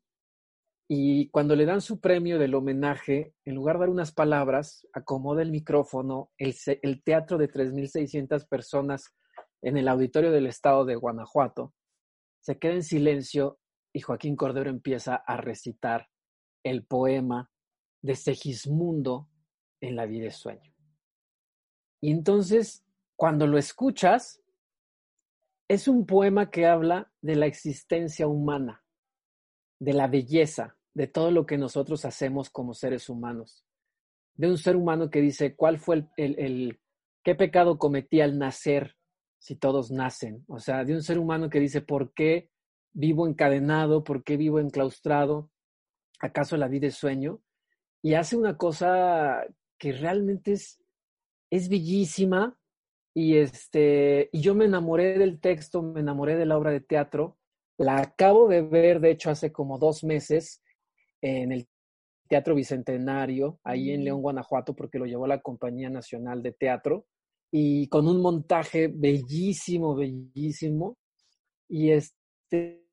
Y 0.90 1.28
cuando 1.28 1.54
le 1.54 1.66
dan 1.66 1.82
su 1.82 2.00
premio 2.00 2.38
del 2.38 2.54
homenaje, 2.54 3.34
en 3.44 3.54
lugar 3.54 3.76
de 3.76 3.80
dar 3.80 3.90
unas 3.90 4.10
palabras, 4.10 4.86
acomoda 4.94 5.42
el 5.42 5.50
micrófono, 5.50 6.30
el, 6.38 7.02
teatro 7.02 7.36
de 7.36 7.50
3.600 7.50 8.48
personas 8.48 9.14
en 9.60 9.76
el 9.76 9.86
auditorio 9.86 10.32
del 10.32 10.46
estado 10.46 10.86
de 10.86 10.96
Guanajuato, 10.96 11.74
se 12.40 12.58
queda 12.58 12.72
en 12.72 12.82
silencio 12.82 13.58
y 13.92 14.00
Joaquín 14.00 14.34
Cordero 14.34 14.70
empieza 14.70 15.16
a 15.16 15.36
recitar 15.36 16.08
el 16.64 16.86
poema 16.86 17.50
de 18.00 18.16
Segismundo 18.16 19.28
en 19.82 19.94
la 19.94 20.06
vida 20.06 20.24
de 20.24 20.30
sueño. 20.30 20.72
Y 22.00 22.12
entonces, 22.12 22.86
cuando 23.14 23.46
lo 23.46 23.58
escuchas, 23.58 24.40
es 25.68 25.86
un 25.86 26.06
poema 26.06 26.50
que 26.50 26.64
habla 26.64 27.12
de 27.20 27.36
la 27.36 27.44
existencia 27.44 28.26
humana, 28.26 28.82
de 29.78 29.92
la 29.92 30.06
belleza, 30.06 30.77
de 30.98 31.06
todo 31.06 31.30
lo 31.30 31.46
que 31.46 31.56
nosotros 31.56 32.04
hacemos 32.04 32.50
como 32.50 32.74
seres 32.74 33.08
humanos. 33.08 33.64
De 34.34 34.48
un 34.48 34.58
ser 34.58 34.74
humano 34.74 35.10
que 35.10 35.20
dice, 35.20 35.54
¿cuál 35.54 35.78
fue 35.78 36.08
el, 36.16 36.80
qué 37.22 37.36
pecado 37.36 37.78
cometí 37.78 38.20
al 38.20 38.36
nacer 38.36 38.96
si 39.38 39.54
todos 39.54 39.92
nacen? 39.92 40.44
O 40.48 40.58
sea, 40.58 40.84
de 40.84 40.94
un 40.94 41.04
ser 41.04 41.20
humano 41.20 41.50
que 41.50 41.60
dice, 41.60 41.82
¿por 41.82 42.12
qué 42.14 42.50
vivo 42.92 43.28
encadenado? 43.28 44.02
¿Por 44.02 44.24
qué 44.24 44.36
vivo 44.36 44.58
enclaustrado? 44.58 45.52
¿Acaso 46.18 46.56
la 46.56 46.66
vida 46.66 46.88
es 46.88 46.96
sueño? 46.96 47.40
Y 48.02 48.14
hace 48.14 48.36
una 48.36 48.56
cosa 48.56 49.46
que 49.78 49.92
realmente 49.92 50.50
es, 50.50 50.82
es 51.48 51.68
bellísima 51.68 52.58
y, 53.14 53.36
este, 53.36 54.30
y 54.32 54.40
yo 54.40 54.56
me 54.56 54.64
enamoré 54.64 55.16
del 55.16 55.38
texto, 55.38 55.80
me 55.80 56.00
enamoré 56.00 56.34
de 56.34 56.46
la 56.46 56.58
obra 56.58 56.72
de 56.72 56.80
teatro. 56.80 57.38
La 57.76 57.98
acabo 57.98 58.48
de 58.48 58.62
ver, 58.62 58.98
de 58.98 59.12
hecho, 59.12 59.30
hace 59.30 59.52
como 59.52 59.78
dos 59.78 60.02
meses 60.02 60.60
en 61.20 61.52
el 61.52 61.68
Teatro 62.28 62.54
Bicentenario, 62.54 63.58
ahí 63.64 63.90
en 63.90 64.04
León, 64.04 64.20
Guanajuato, 64.20 64.74
porque 64.74 64.98
lo 64.98 65.06
llevó 65.06 65.26
la 65.26 65.40
Compañía 65.40 65.90
Nacional 65.90 66.42
de 66.42 66.52
Teatro, 66.52 67.06
y 67.50 67.88
con 67.88 68.06
un 68.06 68.20
montaje 68.20 68.88
bellísimo, 68.88 69.94
bellísimo. 69.94 70.98
Y, 71.68 71.90
este, 71.90 72.84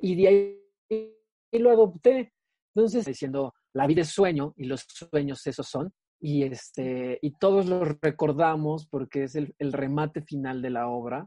y 0.00 0.16
de 0.16 0.28
ahí 0.28 1.60
lo 1.60 1.70
adopté. 1.70 2.32
Entonces, 2.74 3.04
diciendo, 3.06 3.54
la 3.72 3.86
vida 3.86 4.02
es 4.02 4.08
sueño 4.08 4.52
y 4.56 4.64
los 4.64 4.84
sueños 4.88 5.46
esos 5.46 5.68
son. 5.68 5.92
Y, 6.20 6.44
este, 6.44 7.18
y 7.22 7.36
todos 7.38 7.66
los 7.66 7.96
recordamos 8.00 8.86
porque 8.88 9.24
es 9.24 9.34
el, 9.36 9.54
el 9.58 9.72
remate 9.72 10.22
final 10.22 10.62
de 10.62 10.70
la 10.70 10.88
obra, 10.88 11.26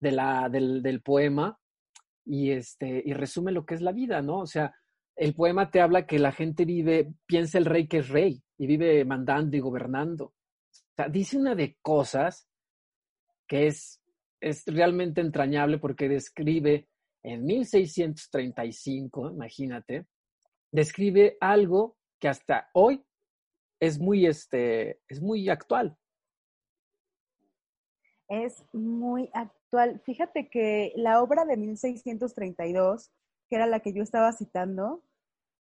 de 0.00 0.12
la, 0.12 0.48
del, 0.48 0.82
del 0.82 1.02
poema, 1.02 1.58
y, 2.24 2.50
este, 2.50 3.02
y 3.04 3.12
resume 3.14 3.52
lo 3.52 3.64
que 3.64 3.74
es 3.74 3.80
la 3.80 3.92
vida, 3.92 4.22
¿no? 4.22 4.40
O 4.40 4.46
sea, 4.46 4.72
el 5.18 5.34
poema 5.34 5.70
te 5.70 5.80
habla 5.80 6.06
que 6.06 6.20
la 6.20 6.30
gente 6.30 6.64
vive, 6.64 7.12
piensa 7.26 7.58
el 7.58 7.64
rey 7.64 7.88
que 7.88 7.98
es 7.98 8.08
rey 8.08 8.40
y 8.56 8.68
vive 8.68 9.04
mandando 9.04 9.56
y 9.56 9.60
gobernando. 9.60 10.32
Dice 11.10 11.36
una 11.36 11.56
de 11.56 11.76
cosas 11.82 12.48
que 13.48 13.66
es, 13.66 14.00
es 14.40 14.62
realmente 14.66 15.20
entrañable 15.20 15.78
porque 15.78 16.08
describe 16.08 16.88
en 17.24 17.44
1635, 17.44 19.32
imagínate, 19.32 20.06
describe 20.70 21.36
algo 21.40 21.96
que 22.20 22.28
hasta 22.28 22.68
hoy 22.72 23.04
es 23.80 23.98
muy, 23.98 24.24
este, 24.24 25.00
es 25.08 25.20
muy 25.20 25.48
actual. 25.48 25.96
Es 28.28 28.64
muy 28.72 29.30
actual. 29.32 30.00
Fíjate 30.04 30.48
que 30.48 30.92
la 30.94 31.22
obra 31.22 31.44
de 31.44 31.56
1632, 31.56 33.10
que 33.48 33.56
era 33.56 33.66
la 33.66 33.80
que 33.80 33.92
yo 33.92 34.02
estaba 34.02 34.32
citando, 34.32 35.02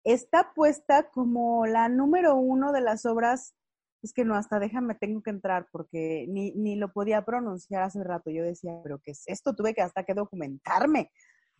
está 0.03 0.53
puesta 0.53 1.09
como 1.09 1.65
la 1.65 1.89
número 1.89 2.35
uno 2.35 2.71
de 2.71 2.81
las 2.81 3.05
obras, 3.05 3.55
es 4.01 4.13
que 4.13 4.23
no, 4.23 4.35
hasta 4.35 4.59
déjame, 4.59 4.95
tengo 4.95 5.21
que 5.23 5.31
entrar 5.31 5.67
porque 5.71 6.25
ni, 6.29 6.51
ni 6.51 6.75
lo 6.75 6.91
podía 6.91 7.25
pronunciar 7.25 7.83
hace 7.83 8.03
rato. 8.03 8.29
Yo 8.29 8.43
decía, 8.43 8.79
pero 8.83 8.99
¿qué 8.99 9.11
es 9.11 9.23
esto? 9.25 9.55
Tuve 9.55 9.73
que 9.73 9.81
hasta 9.81 10.03
que 10.03 10.13
documentarme. 10.13 11.11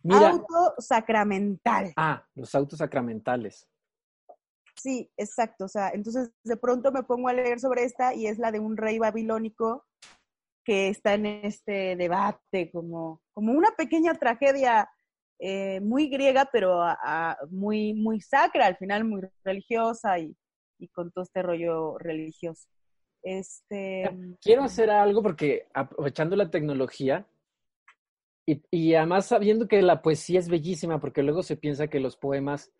Mira, 0.02 0.30
auto 0.30 0.74
sacramental. 0.78 1.92
Ah, 1.96 2.24
los 2.34 2.54
autos 2.54 2.78
sacramentales. 2.78 3.68
Sí, 4.76 5.10
exacto. 5.16 5.64
O 5.64 5.68
sea, 5.68 5.90
entonces 5.90 6.30
de 6.44 6.56
pronto 6.56 6.92
me 6.92 7.02
pongo 7.02 7.28
a 7.28 7.32
leer 7.32 7.58
sobre 7.58 7.84
esta 7.84 8.14
y 8.14 8.28
es 8.28 8.38
la 8.38 8.52
de 8.52 8.60
un 8.60 8.76
rey 8.76 8.98
babilónico 8.98 9.84
que 10.64 10.88
está 10.88 11.14
en 11.14 11.26
este 11.26 11.96
debate, 11.96 12.70
como, 12.70 13.22
como 13.32 13.52
una 13.52 13.70
pequeña 13.72 14.14
tragedia 14.14 14.88
eh, 15.38 15.80
muy 15.80 16.08
griega, 16.08 16.48
pero 16.50 16.82
a, 16.82 16.98
a, 17.02 17.36
muy, 17.50 17.92
muy 17.92 18.20
sacra, 18.20 18.66
al 18.66 18.76
final 18.76 19.04
muy 19.04 19.22
religiosa 19.44 20.18
y, 20.18 20.34
y, 20.78 20.88
con 20.88 21.10
todo 21.10 21.24
este 21.24 21.42
rollo 21.42 21.98
religioso. 21.98 22.68
Este, 23.22 24.08
Quiero 24.40 24.62
hacer 24.62 24.90
algo 24.90 25.22
porque 25.22 25.66
aprovechando 25.74 26.36
la 26.36 26.50
tecnología 26.50 27.26
y, 28.46 28.62
y, 28.70 28.94
además 28.94 29.26
sabiendo 29.26 29.68
que 29.68 29.82
la 29.82 30.00
poesía 30.00 30.38
es 30.38 30.48
bellísima, 30.48 31.00
porque 31.00 31.22
luego 31.22 31.42
se 31.42 31.56
piensa 31.56 31.88
que 31.88 32.00
los 32.00 32.16
poemas 32.16 32.72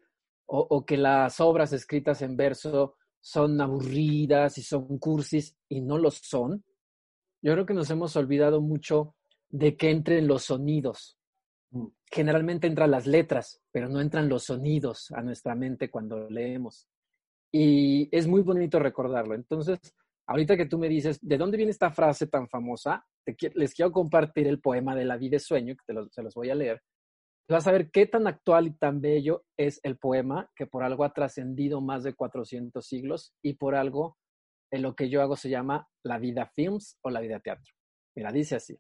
o, 0.47 0.61
o 0.61 0.87
que 0.87 0.97
las 0.97 1.41
obras 1.41 1.73
escritas 1.73 2.23
en 2.23 2.37
verso 2.37 2.97
son 3.21 3.61
aburridas 3.61 4.57
y 4.57 4.63
son 4.63 4.99
cursis 4.99 5.57
y 5.69 5.81
no 5.81 5.99
lo 5.99 6.11
son. 6.11 6.65
Yo 7.43 7.53
creo 7.53 7.67
que 7.67 7.75
nos 7.75 7.91
hemos 7.91 8.17
olvidado 8.17 8.61
mucho 8.63 9.15
de 9.51 9.77
que 9.77 9.91
entren 9.91 10.27
los 10.27 10.45
sonidos 10.45 11.16
generalmente 12.11 12.67
entran 12.67 12.91
las 12.91 13.07
letras, 13.07 13.61
pero 13.73 13.89
no 13.89 14.01
entran 14.01 14.29
los 14.29 14.45
sonidos 14.45 15.11
a 15.13 15.23
nuestra 15.23 15.55
mente 15.55 15.91
cuando 15.91 16.29
leemos. 16.31 16.89
Y 17.53 18.09
es 18.17 18.27
muy 18.27 18.43
bonito 18.43 18.79
recordarlo. 18.79 19.35
Entonces, 19.35 19.79
ahorita 20.27 20.57
que 20.57 20.67
tú 20.67 20.79
me 20.79 20.89
dices, 20.89 21.19
¿de 21.21 21.39
dónde 21.39 21.57
viene 21.57 21.73
esta 21.73 21.91
frase 21.91 22.27
tan 22.27 22.49
famosa? 22.49 23.05
Te, 23.25 23.37
les 23.55 23.75
quiero 23.75 23.93
compartir 23.93 24.47
el 24.47 24.61
poema 24.61 24.95
de 24.95 25.05
la 25.05 25.17
vida 25.17 25.37
y 25.37 25.41
sueño, 25.41 25.75
que 25.75 25.95
te 25.95 26.09
se 26.11 26.23
los 26.23 26.35
voy 26.35 26.51
a 26.51 26.55
leer. 26.55 26.83
Vas 27.49 27.67
a 27.67 27.73
ver 27.73 27.91
qué 27.91 28.07
tan 28.07 28.27
actual 28.27 28.67
y 28.67 28.73
tan 28.73 29.01
bello 29.01 29.45
es 29.57 29.81
el 29.85 29.99
poema, 29.99 30.51
que 30.57 30.67
por 30.67 30.83
algo 30.83 31.05
ha 31.05 31.13
trascendido 31.13 31.81
más 31.81 32.03
de 32.03 32.15
400 32.15 32.85
siglos 32.85 33.35
y 33.43 33.55
por 33.55 33.77
algo 33.77 34.19
en 34.73 34.83
lo 34.83 34.97
que 34.97 35.09
yo 35.09 35.23
hago 35.23 35.37
se 35.37 35.49
llama 35.49 35.89
la 36.03 36.19
vida 36.19 36.51
films 36.55 36.99
o 37.03 37.11
la 37.11 37.21
vida 37.21 37.39
teatro. 37.39 37.73
Mira, 38.17 38.33
dice 38.33 38.57
así. 38.57 38.77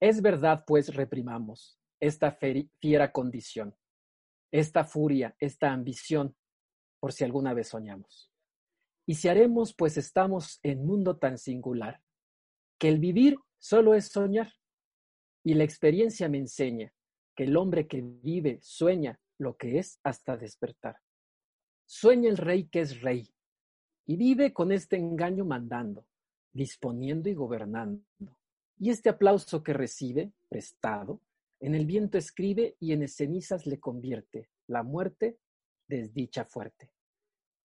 Es 0.00 0.20
verdad, 0.20 0.64
pues 0.66 0.94
reprimamos 0.94 1.79
esta 2.00 2.32
fiera 2.80 3.12
condición, 3.12 3.76
esta 4.50 4.84
furia, 4.84 5.36
esta 5.38 5.72
ambición, 5.72 6.36
por 6.98 7.12
si 7.12 7.24
alguna 7.24 7.54
vez 7.54 7.68
soñamos. 7.68 8.30
Y 9.06 9.14
si 9.14 9.28
haremos, 9.28 9.74
pues 9.74 9.96
estamos 9.96 10.60
en 10.62 10.84
mundo 10.84 11.18
tan 11.18 11.38
singular, 11.38 12.02
que 12.78 12.88
el 12.88 12.98
vivir 12.98 13.36
solo 13.58 13.94
es 13.94 14.08
soñar. 14.08 14.52
Y 15.44 15.54
la 15.54 15.64
experiencia 15.64 16.28
me 16.28 16.38
enseña 16.38 16.92
que 17.34 17.44
el 17.44 17.56
hombre 17.56 17.86
que 17.86 18.02
vive 18.02 18.58
sueña 18.62 19.18
lo 19.38 19.56
que 19.56 19.78
es 19.78 19.98
hasta 20.02 20.36
despertar. 20.36 20.98
Sueña 21.86 22.28
el 22.28 22.36
rey 22.36 22.68
que 22.68 22.80
es 22.80 23.00
rey, 23.00 23.32
y 24.06 24.16
vive 24.16 24.52
con 24.52 24.72
este 24.72 24.96
engaño 24.96 25.44
mandando, 25.44 26.06
disponiendo 26.52 27.28
y 27.28 27.34
gobernando. 27.34 28.04
Y 28.76 28.90
este 28.90 29.08
aplauso 29.08 29.62
que 29.62 29.72
recibe, 29.72 30.32
prestado, 30.48 31.20
en 31.60 31.74
el 31.74 31.84
viento 31.86 32.18
escribe 32.18 32.76
y 32.80 32.92
en 32.92 33.06
cenizas 33.06 33.66
le 33.66 33.78
convierte 33.78 34.48
la 34.66 34.82
muerte 34.82 35.38
desdicha 35.86 36.44
fuerte. 36.44 36.92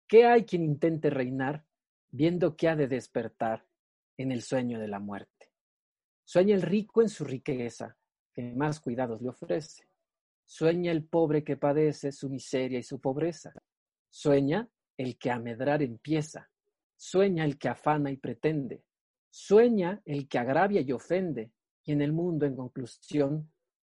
¿Qué 0.07 0.25
hay 0.25 0.45
quien 0.45 0.63
intente 0.63 1.09
reinar 1.09 1.65
viendo 2.09 2.55
que 2.55 2.69
ha 2.69 2.75
de 2.75 2.87
despertar 2.87 3.65
en 4.17 4.31
el 4.31 4.41
sueño 4.41 4.79
de 4.79 4.87
la 4.87 4.99
muerte? 4.99 5.51
Sueña 6.23 6.55
el 6.55 6.61
rico 6.61 7.01
en 7.01 7.09
su 7.09 7.25
riqueza, 7.25 7.97
que 8.33 8.43
más 8.53 8.79
cuidados 8.79 9.21
le 9.21 9.29
ofrece. 9.29 9.87
Sueña 10.45 10.91
el 10.91 11.05
pobre 11.05 11.43
que 11.43 11.57
padece 11.57 12.11
su 12.11 12.29
miseria 12.29 12.79
y 12.79 12.83
su 12.83 12.99
pobreza. 12.99 13.53
Sueña 14.09 14.69
el 14.97 15.17
que 15.17 15.31
a 15.31 15.39
medrar 15.39 15.81
empieza. 15.81 16.49
Sueña 16.95 17.43
el 17.45 17.57
que 17.57 17.69
afana 17.69 18.11
y 18.11 18.17
pretende. 18.17 18.83
Sueña 19.29 20.01
el 20.05 20.27
que 20.27 20.37
agravia 20.37 20.81
y 20.81 20.91
ofende. 20.91 21.51
Y 21.83 21.93
en 21.93 22.01
el 22.01 22.13
mundo, 22.13 22.45
en 22.45 22.55
conclusión, 22.55 23.51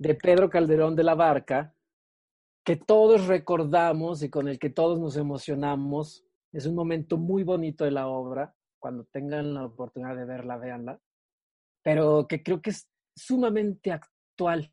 de 0.00 0.14
Pedro 0.14 0.48
Calderón 0.48 0.96
de 0.96 1.04
la 1.04 1.14
Barca, 1.14 1.74
que 2.64 2.76
todos 2.76 3.26
recordamos 3.26 4.22
y 4.22 4.30
con 4.30 4.48
el 4.48 4.58
que 4.58 4.70
todos 4.70 4.98
nos 4.98 5.18
emocionamos. 5.18 6.24
Es 6.52 6.64
un 6.64 6.74
momento 6.74 7.18
muy 7.18 7.42
bonito 7.44 7.84
de 7.84 7.90
la 7.90 8.08
obra. 8.08 8.54
Cuando 8.78 9.04
tengan 9.04 9.52
la 9.52 9.66
oportunidad 9.66 10.16
de 10.16 10.24
verla, 10.24 10.56
véanla. 10.56 10.98
Pero 11.82 12.26
que 12.26 12.42
creo 12.42 12.62
que 12.62 12.70
es 12.70 12.88
sumamente 13.14 13.92
actual, 13.92 14.72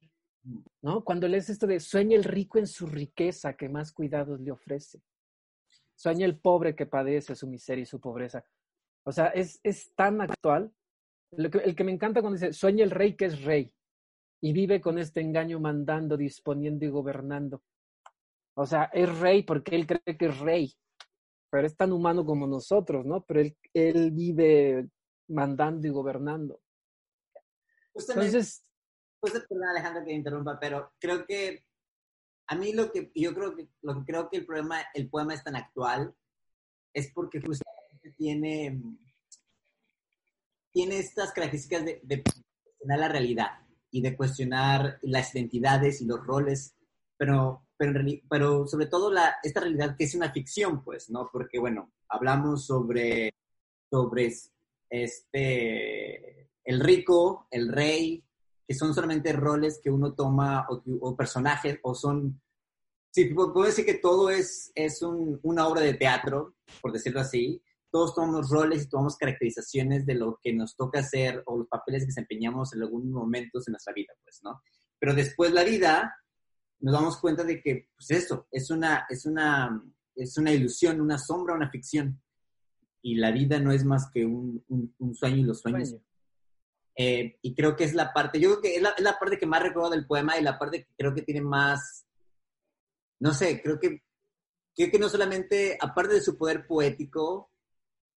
¿no? 0.82 1.04
Cuando 1.04 1.28
lees 1.28 1.50
esto 1.50 1.68
de 1.68 1.82
sueña 1.82 2.16
el 2.16 2.24
rico 2.24 2.58
en 2.58 2.68
su 2.68 2.88
riqueza, 2.88 3.58
que 3.58 3.68
más 3.68 3.92
cuidados 3.92 4.40
le 4.40 4.52
ofrece. 4.52 5.02
Sueña 5.94 6.26
el 6.26 6.40
pobre 6.40 6.74
que 6.74 6.86
padece 6.86 7.36
su 7.36 7.48
miseria 7.48 7.84
y 7.84 7.86
su 7.86 8.00
pobreza. 8.00 8.46
O 9.04 9.12
sea, 9.12 9.28
es, 9.28 9.60
es 9.62 9.94
tan 9.94 10.22
actual. 10.22 10.72
El 11.32 11.52
que, 11.52 11.58
el 11.58 11.76
que 11.76 11.84
me 11.84 11.92
encanta 11.92 12.22
cuando 12.22 12.40
dice, 12.40 12.54
sueña 12.54 12.86
el 12.86 12.92
rey 12.92 13.18
que 13.18 13.26
es 13.26 13.44
rey 13.44 13.74
y 14.42 14.54
vive 14.54 14.82
con 14.82 14.98
este 15.00 15.22
engaño 15.22 15.60
mandando, 15.60 16.16
disponiendo 16.18 16.86
y 16.86 16.90
gobernando. 16.90 17.64
O 18.56 18.66
sea, 18.66 18.86
es 18.94 19.20
rey 19.20 19.44
porque 19.44 19.76
él 19.76 19.88
cree 19.88 20.18
que 20.18 20.28
es 20.28 20.40
rey, 20.40 20.74
pero 21.50 21.66
es 21.66 21.76
tan 21.76 21.92
humano 21.92 22.26
como 22.26 22.48
nosotros, 22.48 23.06
¿no? 23.06 23.24
Pero 23.24 23.42
él, 23.42 23.58
él 23.74 24.12
vive 24.12 24.90
mandando 25.28 25.88
y 25.88 25.92
gobernando. 25.92 26.62
Entonces, 27.94 28.64
pues, 29.20 29.34
perdón 29.34 29.70
Alejandro 29.70 30.06
que 30.06 30.14
interrumpa, 30.14 30.60
pero 30.60 30.94
creo 31.00 31.26
que 31.26 31.66
a 32.48 32.56
mí 32.56 32.74
lo 32.74 32.92
que 32.92 33.12
yo 33.16 33.34
creo 33.34 33.56
que 33.56 33.70
lo 33.82 33.96
que 33.96 34.06
creo 34.06 34.30
que 34.30 34.38
el 34.38 34.46
problema, 34.46 34.82
el 34.94 35.10
poema 35.10 35.34
es 35.34 35.44
tan 35.44 35.56
actual 35.56 36.16
es 36.94 37.12
porque 37.12 37.42
justamente 37.42 38.14
tiene 38.16 38.80
tiene 40.72 41.00
estas 41.00 41.34
características 41.34 41.86
de, 41.86 42.02
de 42.04 42.24
la 42.86 43.08
realidad 43.08 43.67
y 43.98 44.02
de 44.02 44.16
cuestionar 44.16 45.00
las 45.02 45.34
identidades 45.34 46.02
y 46.02 46.06
los 46.06 46.26
roles, 46.26 46.76
pero 47.18 47.68
pero, 47.78 47.94
pero 48.28 48.68
sobre 48.68 48.88
todo 48.88 49.12
la, 49.12 49.36
esta 49.44 49.62
realidad 49.62 49.96
que 49.96 50.06
es 50.06 50.16
una 50.16 50.32
ficción, 50.32 50.84
pues, 50.84 51.10
¿no? 51.10 51.30
Porque, 51.32 51.60
bueno, 51.60 51.92
hablamos 52.10 52.66
sobre, 52.66 53.34
sobre 53.90 54.34
este, 54.90 56.50
el 56.64 56.80
rico, 56.80 57.48
el 57.52 57.72
rey, 57.72 58.24
que 58.68 58.74
son 58.74 58.94
solamente 58.94 59.32
roles 59.32 59.80
que 59.82 59.92
uno 59.92 60.14
toma 60.14 60.68
o, 60.70 61.16
personajes 61.16 61.80
o 61.84 61.94
son... 61.94 62.42
Sí, 63.12 63.26
puedo 63.34 63.64
decir 63.64 63.86
que 63.86 63.96
todo 63.96 64.30
es, 64.30 64.72
es 64.76 65.02
un, 65.02 65.40
una 65.44 65.68
obra 65.68 65.82
de 65.82 65.94
teatro, 65.94 66.56
por 66.82 66.92
decirlo 66.92 67.22
así. 67.22 67.62
Todos 67.98 68.14
tomamos 68.14 68.52
roles 68.52 68.84
y 68.84 68.90
tomamos 68.90 69.18
caracterizaciones 69.18 70.06
de 70.06 70.14
lo 70.14 70.40
que 70.40 70.54
nos 70.54 70.76
toca 70.76 71.00
hacer 71.00 71.42
o 71.48 71.58
los 71.58 71.68
papeles 71.68 72.04
que 72.04 72.10
desempeñamos 72.10 72.72
en 72.76 72.84
algunos 72.84 73.08
momentos 73.08 73.68
en 73.68 73.72
nuestra 73.72 73.92
vida, 73.92 74.14
pues, 74.24 74.40
¿no? 74.44 74.62
Pero 75.00 75.16
después 75.16 75.52
la 75.52 75.64
vida 75.64 76.16
nos 76.80 76.94
damos 76.94 77.18
cuenta 77.18 77.44
de 77.44 77.60
que, 77.60 77.90
pues 77.98 78.12
eso, 78.12 78.48
es 78.52 78.70
una, 78.70 79.08
es 79.10 79.26
una, 79.26 79.84
es 80.14 80.38
una 80.38 80.52
ilusión, 80.52 81.02
una 81.02 81.18
sombra, 81.18 81.56
una 81.56 81.72
ficción. 81.72 82.22
Y 83.02 83.16
la 83.16 83.32
vida 83.32 83.60
no 83.60 83.72
es 83.72 83.84
más 83.84 84.12
que 84.14 84.28
un, 84.28 84.64
un, 85.00 85.16
sueño 85.16 85.38
y 85.38 85.44
los 85.44 85.62
sueños. 85.62 85.96
Eh, 86.96 87.40
y 87.42 87.56
creo 87.56 87.76
que 87.76 87.86
es 87.86 87.96
la 87.96 88.14
parte, 88.14 88.40
yo 88.40 88.50
creo 88.52 88.62
que 88.62 88.76
es 88.76 88.82
la, 88.84 88.90
es 88.90 89.04
la, 89.04 89.18
parte 89.18 89.40
que 89.40 89.48
más 89.48 89.64
recuerdo 89.64 89.90
del 89.90 90.06
poema 90.06 90.38
y 90.38 90.44
la 90.44 90.60
parte 90.60 90.84
que 90.84 90.94
creo 90.96 91.16
que 91.16 91.24
tiene 91.24 91.42
más, 91.42 92.06
no 93.22 93.34
sé, 93.34 93.60
creo 93.60 93.80
que, 93.80 94.04
creo 94.76 94.92
que 94.92 95.00
no 95.00 95.10
solamente, 95.10 95.80
aparte 95.82 96.14
de 96.14 96.22
su 96.22 96.38
poder 96.38 96.68
poético, 96.68 97.50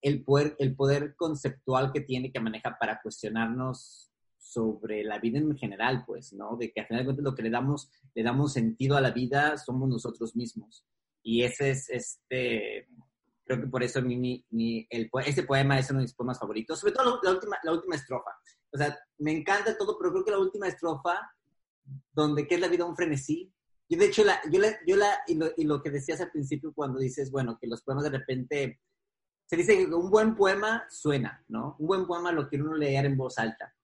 el 0.03 0.25
poder, 0.25 0.57
el 0.59 0.75
poder 0.75 1.15
conceptual 1.17 1.93
que 1.93 2.01
tiene, 2.01 2.33
que 2.33 2.41
maneja 2.41 2.77
para 2.79 3.01
cuestionarnos 3.03 4.11
sobre 4.39 5.05
la 5.05 5.19
vida 5.19 5.39
en 5.39 5.57
general, 5.57 6.05
pues, 6.07 6.33
¿no? 6.33 6.57
De 6.57 6.73
que 6.73 6.81
al 6.81 6.87
final 6.87 7.17
lo 7.19 7.35
que 7.35 7.43
le 7.43 7.51
damos, 7.51 7.91
le 8.15 8.23
damos 8.23 8.53
sentido 8.53 8.97
a 8.97 9.01
la 9.01 9.11
vida 9.11 9.57
somos 9.59 9.89
nosotros 9.89 10.35
mismos. 10.35 10.85
Y 11.23 11.43
ese 11.43 11.71
es, 11.71 11.89
este, 11.91 12.89
creo 13.45 13.61
que 13.61 13.69
por 13.69 13.83
eso 13.83 14.01
mi, 14.01 14.45
mi, 14.51 14.87
el, 14.91 15.11
ese 15.27 15.43
poema 15.43 15.79
es 15.79 15.91
uno 15.91 15.99
de 15.99 16.05
mis 16.05 16.15
poemas 16.15 16.39
favoritos, 16.39 16.81
sobre 16.81 16.93
todo 16.93 17.21
la 17.23 17.31
última, 17.33 17.59
la 17.63 17.73
última 17.73 17.97
estrofa. 17.97 18.31
O 18.73 18.79
sea, 18.79 18.97
me 19.19 19.33
encanta 19.33 19.77
todo, 19.77 19.99
pero 19.99 20.13
creo 20.13 20.25
que 20.25 20.31
la 20.31 20.39
última 20.39 20.69
estrofa, 20.69 21.19
donde 22.13 22.47
¿qué 22.47 22.55
es 22.55 22.61
la 22.61 22.69
vida 22.69 22.85
un 22.85 22.97
frenesí? 22.97 23.53
Yo, 23.89 23.99
de 23.99 24.07
hecho, 24.07 24.25
la, 24.25 24.41
yo, 24.51 24.61
la, 24.61 24.79
yo 24.87 24.97
la, 24.97 25.21
y 25.27 25.35
lo, 25.35 25.51
y 25.57 25.65
lo 25.65 25.83
que 25.83 25.91
decías 25.91 26.21
al 26.21 26.31
principio 26.31 26.73
cuando 26.73 27.01
dices, 27.01 27.31
bueno, 27.31 27.59
que 27.61 27.67
los 27.67 27.83
poemas 27.83 28.05
de 28.05 28.11
repente, 28.11 28.81
se 29.51 29.57
dice 29.57 29.77
que 29.77 29.93
un 29.93 30.09
buen 30.09 30.37
poema 30.37 30.85
suena, 30.89 31.45
¿no? 31.49 31.75
Un 31.81 31.87
buen 31.89 32.07
poema 32.07 32.31
lo 32.31 32.49
quiere 32.49 32.63
uno 32.63 32.77
leer 32.77 33.05
en 33.05 33.17
voz 33.17 33.37
alta. 33.37 33.75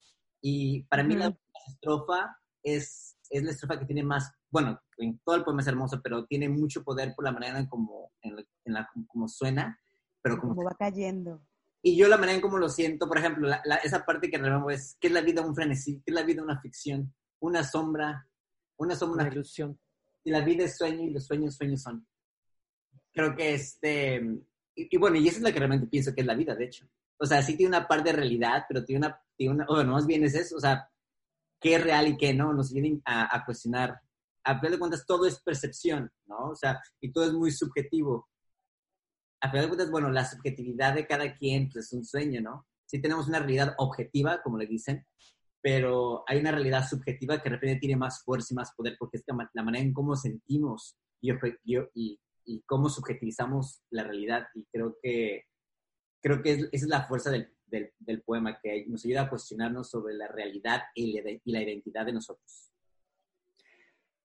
Y 0.41 0.85
para 0.85 1.03
mí 1.03 1.17
la 1.17 1.37
estrofa 1.67 2.39
es, 2.63 3.19
es 3.29 3.43
la 3.43 3.51
estrofa 3.51 3.77
que 3.77 3.85
tiene 3.85 4.05
más, 4.05 4.33
bueno, 4.49 4.81
en 4.97 5.19
todo 5.25 5.35
el 5.35 5.43
poema 5.43 5.63
es 5.63 5.67
hermoso, 5.67 6.01
pero 6.01 6.25
tiene 6.25 6.49
mucho 6.49 6.85
poder 6.85 7.17
por 7.17 7.25
la 7.25 7.33
manera 7.33 7.59
en 7.59 7.67
como, 7.67 8.13
en 8.23 8.37
la, 8.73 8.89
como 9.09 9.27
suena, 9.27 9.77
pero 10.23 10.39
como, 10.39 10.63
va 10.63 10.77
cayendo. 10.79 11.43
Y 11.83 11.97
yo 11.97 12.07
la 12.07 12.17
manera 12.17 12.37
en 12.37 12.43
cómo 12.43 12.59
lo 12.59 12.69
siento, 12.69 13.09
por 13.09 13.19
ejemplo, 13.19 13.49
la, 13.49 13.77
esa 13.83 14.07
parte 14.07 14.31
que 14.31 14.39
remonto 14.39 14.71
es, 14.71 14.97
¿qué 15.01 15.09
es 15.09 15.13
la 15.13 15.21
vida 15.21 15.43
un 15.43 15.57
frenesí? 15.57 15.97
¿Qué 15.97 16.13
es 16.13 16.15
la 16.15 16.23
vida 16.23 16.45
una 16.45 16.61
ficción? 16.61 17.13
Una 17.41 17.65
sombra, 17.65 18.29
una 18.77 18.95
sombra. 18.95 19.25
Una 19.25 19.33
ilusión. 19.33 19.77
Y 20.23 20.31
la 20.31 20.43
vida 20.43 20.63
es 20.63 20.77
sueño 20.77 21.03
y 21.03 21.11
los 21.11 21.27
sueños 21.27 21.57
sueños 21.57 21.83
son. 21.83 22.07
Creo 23.13 23.35
que 23.35 23.55
este, 23.55 24.23
y, 24.77 24.97
bueno, 24.99 25.17
y 25.17 25.27
eso 25.27 25.39
es 25.39 25.43
lo 25.43 25.53
que 25.53 25.59
realmente 25.59 25.87
pienso 25.87 26.15
que 26.15 26.21
es 26.21 26.27
la 26.27 26.35
vida, 26.35 26.55
de 26.55 26.67
hecho. 26.67 26.87
O 27.19 27.25
sea, 27.25 27.43
sí 27.43 27.57
tiene 27.57 27.77
una 27.77 27.89
parte 27.89 28.11
de 28.11 28.17
realidad, 28.17 28.65
pero 28.69 28.85
tiene 28.85 29.07
una 29.07 29.21
bueno, 29.39 29.93
más 29.93 30.07
bien 30.07 30.25
es 30.25 30.35
eso, 30.35 30.57
o 30.57 30.61
sea, 30.61 30.89
qué 31.61 31.75
es 31.75 31.85
real 31.85 32.09
y 32.09 32.17
qué 32.17 32.33
no, 32.33 32.53
nos 32.53 32.73
vienen 32.73 33.03
a, 33.05 33.45
cuestionar. 33.45 34.01
A 34.45 34.59
final 34.59 34.73
de 34.73 34.79
cuentas, 34.79 35.05
todo 35.07 35.27
es 35.27 35.41
percepción, 35.41 36.11
¿no? 36.27 36.51
O 36.51 36.55
sea, 36.55 36.81
y 37.01 37.13
todo 37.13 37.25
es 37.25 37.33
muy 37.33 37.51
subjetivo. 37.51 38.29
A 39.41 39.51
final 39.51 39.65
de 39.65 39.69
cuentas, 39.69 39.91
bueno, 39.91 40.11
la 40.11 40.25
subjetividad 40.25 40.95
de 40.95 41.07
cada 41.07 41.35
quien 41.35 41.69
pues, 41.69 41.87
es 41.87 41.93
un 41.93 42.05
sueño, 42.05 42.41
¿no? 42.41 42.67
Sí 42.87 43.01
tenemos 43.01 43.29
una 43.29 43.41
realidad 43.41 43.75
objetiva, 43.79 44.41
como 44.43 44.59
le 44.59 44.67
dicen, 44.67 45.05
pero 45.61 46.25
hay 46.29 46.39
una 46.39 46.53
realidad 46.53 46.87
subjetiva 46.89 47.39
que 47.39 47.51
de 47.51 47.57
repente 47.57 47.81
tiene 47.81 47.97
más 47.97 48.23
fuerza 48.23 48.49
y 48.53 48.55
más 48.55 48.73
poder, 48.75 48.97
porque 48.99 49.17
es 49.17 49.25
la 49.27 49.63
manera 49.63 49.85
en 49.85 49.93
cómo 49.93 50.15
sentimos 50.15 50.97
y, 51.21 51.33
y 51.95 52.21
cómo 52.67 52.89
subjetivizamos 52.89 53.83
la 53.91 54.05
realidad. 54.05 54.47
Y 54.55 54.65
creo 54.67 54.97
que, 55.03 55.45
creo 56.23 56.43
que 56.43 56.53
esa 56.53 56.69
es 56.73 56.89
la 56.89 57.07
fuerza 57.07 57.31
del, 57.31 57.57
del, 57.67 58.23
poema, 58.23 58.59
que 58.61 58.85
nos 58.87 59.05
ayuda 59.05 59.23
a 59.23 59.31
cuestionarnos 59.31 59.91
sobre 59.91 60.15
la 60.15 60.29
realidad 60.29 60.83
y 60.95 61.21
la, 61.45 61.63
identidad 61.63 62.07
de 62.07 62.13
nosotros. 62.13 62.71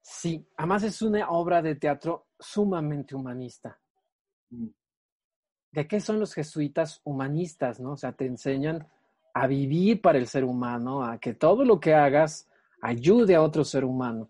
Sí, 0.01 0.47
además 0.57 0.84
es 0.84 1.01
una 1.01 1.29
obra 1.29 1.62
de 1.62 1.75
teatro 1.75 2.27
sumamente 2.39 3.15
humanista. 3.15 3.79
Mm. 4.49 4.67
¿De 5.71 5.88
qué 5.88 6.01
son 6.01 6.19
los 6.19 6.34
jesuitas 6.34 7.01
humanistas, 7.03 7.79
no? 7.79 7.93
O 7.93 7.97
sea, 7.97 8.12
te 8.12 8.25
enseñan 8.25 8.88
a 9.34 9.47
vivir 9.47 10.01
para 10.01 10.17
el 10.17 10.27
ser 10.27 10.43
humano, 10.43 11.03
a 11.03 11.17
que 11.17 11.34
todo 11.34 11.63
lo 11.63 11.79
que 11.79 11.93
hagas 11.93 12.49
ayude 12.81 13.36
a 13.36 13.41
otro 13.41 13.63
ser 13.63 13.86
humano. 13.86 14.29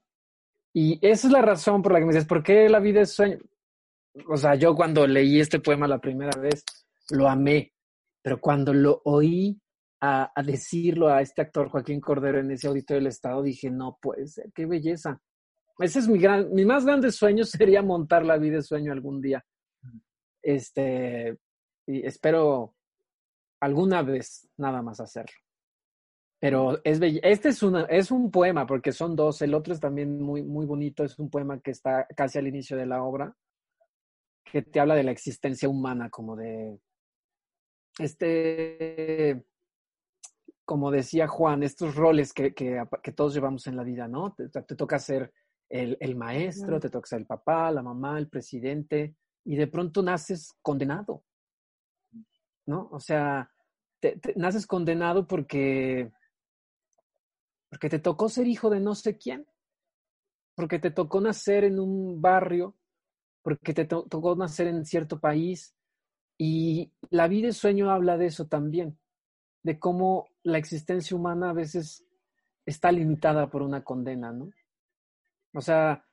Y 0.74 1.00
esa 1.06 1.28
es 1.28 1.34
la 1.34 1.42
razón 1.42 1.82
por 1.82 1.94
la 1.94 2.00
que 2.00 2.06
me 2.06 2.14
dices, 2.14 2.28
¿por 2.28 2.44
qué 2.44 2.70
la 2.70 2.80
vida 2.80 3.02
es 3.02 3.14
sueño? 3.14 3.40
O 4.28 4.38
sea, 4.38 4.56
yo 4.56 4.76
cuando 4.76 5.08
leí 5.08 5.40
este 5.40 5.60
poema 5.60 5.88
la 5.88 6.00
primera 6.00 6.40
vez, 6.40 6.64
lo 7.12 7.28
amé. 7.28 7.74
Pero 8.22 8.40
cuando 8.40 8.74
lo 8.74 9.02
oí 9.06 9.60
a, 10.02 10.32
decirlo 10.44 11.10
a 11.10 11.22
este 11.22 11.42
actor 11.42 11.70
Joaquín 11.70 12.00
Cordero 12.02 12.40
en 12.40 12.52
ese 12.52 12.68
auditorio 12.68 13.02
del 13.02 13.08
Estado, 13.08 13.42
dije, 13.42 13.70
no 13.70 13.98
puede 14.02 14.28
ser, 14.28 14.52
qué 14.54 14.66
belleza. 14.66 15.20
Ese 15.80 16.00
es 16.00 16.08
mi 16.08 16.20
gran, 16.20 16.52
mi 16.54 16.66
más 16.66 16.86
grande 16.86 17.12
sueño 17.12 17.44
sería 17.46 17.82
montar 17.82 18.26
la 18.26 18.38
vida 18.38 18.58
de 18.58 18.64
sueño 18.64 18.92
algún 18.92 19.22
día. 19.22 19.44
Este, 20.42 21.38
y 21.88 22.06
espero 22.06 22.76
alguna 23.60 24.02
vez 24.02 24.50
nada 24.58 24.82
más 24.82 25.00
hacerlo. 25.00 25.36
Pero 26.40 26.80
es 26.84 27.00
este 27.22 27.50
es, 27.50 27.62
una, 27.62 27.84
es 27.84 28.10
un 28.10 28.32
poema, 28.32 28.66
porque 28.66 28.92
son 28.92 29.16
dos. 29.16 29.44
El 29.44 29.54
otro 29.54 29.76
es 29.76 29.80
también 29.80 30.20
muy, 30.20 30.42
muy 30.42 30.66
bonito. 30.66 31.04
Es 31.04 31.20
un 31.20 31.30
poema 31.30 31.60
que 31.60 31.70
está 31.70 32.08
casi 32.18 32.40
al 32.40 32.48
inicio 32.48 32.76
de 32.76 32.88
la 32.88 33.04
obra, 33.04 33.36
que 34.52 34.62
te 34.62 34.80
habla 34.82 34.96
de 34.96 35.04
la 35.04 35.12
existencia 35.12 35.70
humana, 35.70 36.10
como 36.10 36.36
de 36.36 36.78
este, 38.00 39.46
como 40.66 40.92
decía 40.92 41.28
Juan, 41.28 41.64
estos 41.64 41.96
roles 41.96 42.34
que, 42.34 42.54
que, 42.54 43.12
todos 43.16 43.34
llevamos 43.34 43.68
en 43.68 43.78
la 43.78 43.84
vida, 43.84 44.08
¿no? 44.08 44.34
Te, 44.34 44.50
toca 44.76 45.00
ser 45.00 45.34
el, 45.70 45.98
el 46.00 46.16
maestro, 46.16 46.80
te 46.80 46.90
toca 46.90 47.08
ser 47.08 47.20
el 47.20 47.26
papá, 47.26 47.72
la 47.72 47.82
mamá, 47.82 48.18
el 48.18 48.28
presidente, 48.28 49.16
y 49.46 49.56
de 49.56 49.68
pronto 49.68 50.04
naces 50.04 50.54
condenado, 50.62 51.24
¿no? 52.66 52.90
O 52.92 53.00
sea, 53.00 53.50
te, 54.00 54.20
naces 54.36 54.68
condenado 54.68 55.28
porque, 55.28 56.12
porque 57.70 57.90
te 57.90 58.00
tocó 58.00 58.30
ser 58.30 58.48
hijo 58.48 58.70
de 58.70 58.80
no 58.80 58.96
sé 58.96 59.18
quién, 59.18 59.48
porque 60.56 60.80
te 60.80 60.92
tocó 60.92 61.22
nacer 61.22 61.64
en 61.64 61.80
un 61.80 62.22
barrio, 62.22 62.76
porque 63.42 63.74
te 63.74 63.86
tocó 63.86 64.36
nacer 64.36 64.68
en 64.68 64.86
cierto 64.86 65.20
país, 65.20 65.76
y 66.38 66.92
la 67.10 67.28
vida 67.28 67.50
y 67.50 67.54
sueño 67.54 67.92
habla 67.92 68.18
de 68.18 68.26
eso 68.28 68.48
también, 68.48 68.98
de 69.64 69.78
cómo 69.78 70.28
la 70.44 70.58
existencia 70.58 71.16
humana 71.16 71.52
a 71.52 71.54
veces 71.54 72.04
está 72.66 72.92
limitada 72.92 73.50
por 73.50 73.62
una 73.62 73.84
condena, 73.84 74.32
¿no? 74.32 74.50
O 75.54 75.62
sea, 75.62 76.04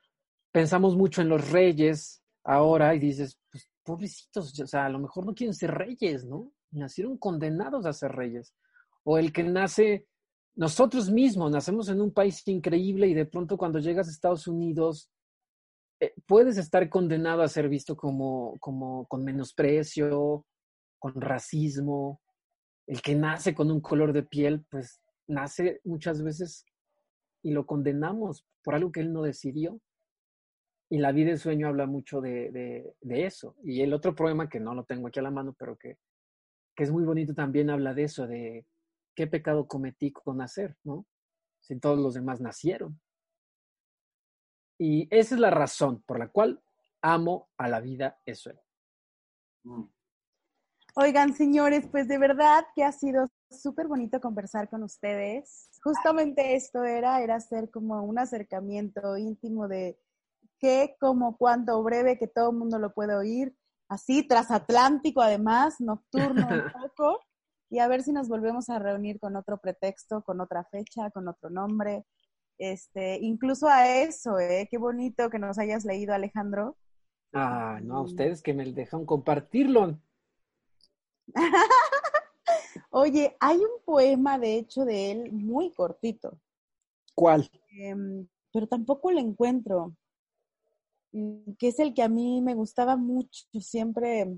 pensamos 0.52 0.96
mucho 0.96 1.22
en 1.22 1.28
los 1.28 1.50
reyes 1.50 2.22
ahora 2.44 2.94
y 2.94 2.98
dices, 2.98 3.38
pues 3.50 3.70
pobrecitos, 3.82 4.58
o 4.60 4.66
sea, 4.66 4.86
a 4.86 4.90
lo 4.90 4.98
mejor 4.98 5.24
no 5.24 5.34
quieren 5.34 5.54
ser 5.54 5.72
reyes, 5.72 6.24
¿no? 6.24 6.52
Nacieron 6.72 7.16
condenados 7.16 7.86
a 7.86 7.92
ser 7.92 8.12
reyes. 8.12 8.54
O 9.04 9.16
el 9.16 9.32
que 9.32 9.44
nace, 9.44 10.08
nosotros 10.56 11.10
mismos 11.10 11.50
nacemos 11.50 11.88
en 11.88 12.00
un 12.02 12.12
país 12.12 12.46
increíble 12.48 13.06
y 13.06 13.14
de 13.14 13.24
pronto 13.24 13.56
cuando 13.56 13.78
llegas 13.78 14.08
a 14.08 14.10
Estados 14.10 14.46
Unidos 14.46 15.10
puedes 16.26 16.58
estar 16.58 16.88
condenado 16.88 17.42
a 17.42 17.48
ser 17.48 17.68
visto 17.68 17.96
como, 17.96 18.56
como 18.60 19.06
con 19.06 19.24
menosprecio, 19.24 20.46
con 20.98 21.20
racismo. 21.20 22.20
El 22.86 23.02
que 23.02 23.14
nace 23.14 23.54
con 23.54 23.70
un 23.70 23.80
color 23.80 24.12
de 24.12 24.22
piel, 24.22 24.64
pues 24.70 25.00
nace 25.26 25.80
muchas 25.84 26.22
veces 26.22 26.64
y 27.42 27.50
lo 27.52 27.66
condenamos 27.66 28.46
por 28.62 28.74
algo 28.74 28.92
que 28.92 29.00
él 29.00 29.12
no 29.12 29.22
decidió. 29.22 29.80
Y 30.90 30.98
la 30.98 31.12
vida 31.12 31.32
y 31.32 31.36
sueño 31.36 31.68
habla 31.68 31.86
mucho 31.86 32.20
de, 32.20 32.50
de, 32.50 32.94
de, 33.02 33.26
eso. 33.26 33.54
Y 33.62 33.82
el 33.82 33.92
otro 33.92 34.14
poema, 34.14 34.48
que 34.48 34.58
no 34.58 34.74
lo 34.74 34.84
tengo 34.84 35.08
aquí 35.08 35.20
a 35.20 35.22
la 35.22 35.30
mano, 35.30 35.54
pero 35.58 35.76
que, 35.76 35.98
que 36.74 36.84
es 36.84 36.90
muy 36.90 37.04
bonito, 37.04 37.34
también 37.34 37.68
habla 37.68 37.92
de 37.92 38.04
eso, 38.04 38.26
de 38.26 38.64
qué 39.14 39.26
pecado 39.26 39.66
cometí 39.66 40.12
con 40.12 40.38
nacer, 40.38 40.76
¿no? 40.84 41.06
Si 41.60 41.78
todos 41.78 41.98
los 41.98 42.14
demás 42.14 42.40
nacieron. 42.40 42.98
Y 44.78 45.08
esa 45.10 45.34
es 45.34 45.40
la 45.40 45.50
razón 45.50 46.02
por 46.06 46.18
la 46.18 46.28
cual 46.28 46.62
amo 47.02 47.48
a 47.58 47.68
la 47.68 47.80
vida 47.80 48.18
eso. 48.24 48.50
Mm. 49.64 49.84
Oigan, 50.94 51.34
señores, 51.34 51.86
pues 51.90 52.08
de 52.08 52.18
verdad 52.18 52.64
que 52.74 52.82
ha 52.82 52.92
sido 52.92 53.28
súper 53.50 53.86
bonito 53.86 54.20
conversar 54.20 54.68
con 54.68 54.82
ustedes. 54.82 55.68
Justamente 55.82 56.56
esto 56.56 56.84
era, 56.84 57.22
era 57.22 57.36
hacer 57.36 57.70
como 57.70 58.02
un 58.02 58.18
acercamiento 58.18 59.16
íntimo 59.16 59.68
de 59.68 59.98
qué, 60.58 60.96
cómo, 60.98 61.36
cuánto, 61.36 61.80
breve, 61.82 62.18
que 62.18 62.26
todo 62.26 62.50
el 62.50 62.56
mundo 62.56 62.78
lo 62.78 62.92
puede 62.92 63.14
oír. 63.14 63.54
Así, 63.88 64.26
transatlántico 64.26 65.22
además, 65.22 65.80
nocturno 65.80 66.48
un 66.48 66.72
poco. 66.92 67.20
Y 67.70 67.78
a 67.78 67.88
ver 67.88 68.02
si 68.02 68.12
nos 68.12 68.28
volvemos 68.28 68.68
a 68.70 68.78
reunir 68.78 69.20
con 69.20 69.36
otro 69.36 69.58
pretexto, 69.58 70.22
con 70.22 70.40
otra 70.40 70.64
fecha, 70.64 71.10
con 71.10 71.28
otro 71.28 71.50
nombre. 71.50 72.06
Este, 72.58 73.18
incluso 73.20 73.68
a 73.68 73.88
eso, 74.02 74.38
¿eh? 74.40 74.66
Qué 74.68 74.78
bonito 74.78 75.30
que 75.30 75.38
nos 75.38 75.58
hayas 75.58 75.84
leído, 75.84 76.12
Alejandro. 76.12 76.76
Ah, 77.32 77.78
no, 77.82 77.98
a 77.98 78.02
ustedes 78.02 78.42
que 78.42 78.52
me 78.52 78.64
dejan 78.72 79.06
compartirlo. 79.06 80.00
Oye, 82.90 83.36
hay 83.38 83.58
un 83.58 83.82
poema, 83.84 84.38
de 84.38 84.56
hecho, 84.56 84.84
de 84.84 85.12
él 85.12 85.32
muy 85.32 85.70
cortito. 85.72 86.38
¿Cuál? 87.14 87.48
Eh, 87.78 87.94
pero 88.52 88.66
tampoco 88.66 89.12
lo 89.12 89.20
encuentro. 89.20 89.94
Mm, 91.12 91.52
que 91.58 91.68
es 91.68 91.78
el 91.78 91.94
que 91.94 92.02
a 92.02 92.08
mí 92.08 92.40
me 92.42 92.54
gustaba 92.54 92.96
mucho, 92.96 93.44
siempre. 93.60 94.36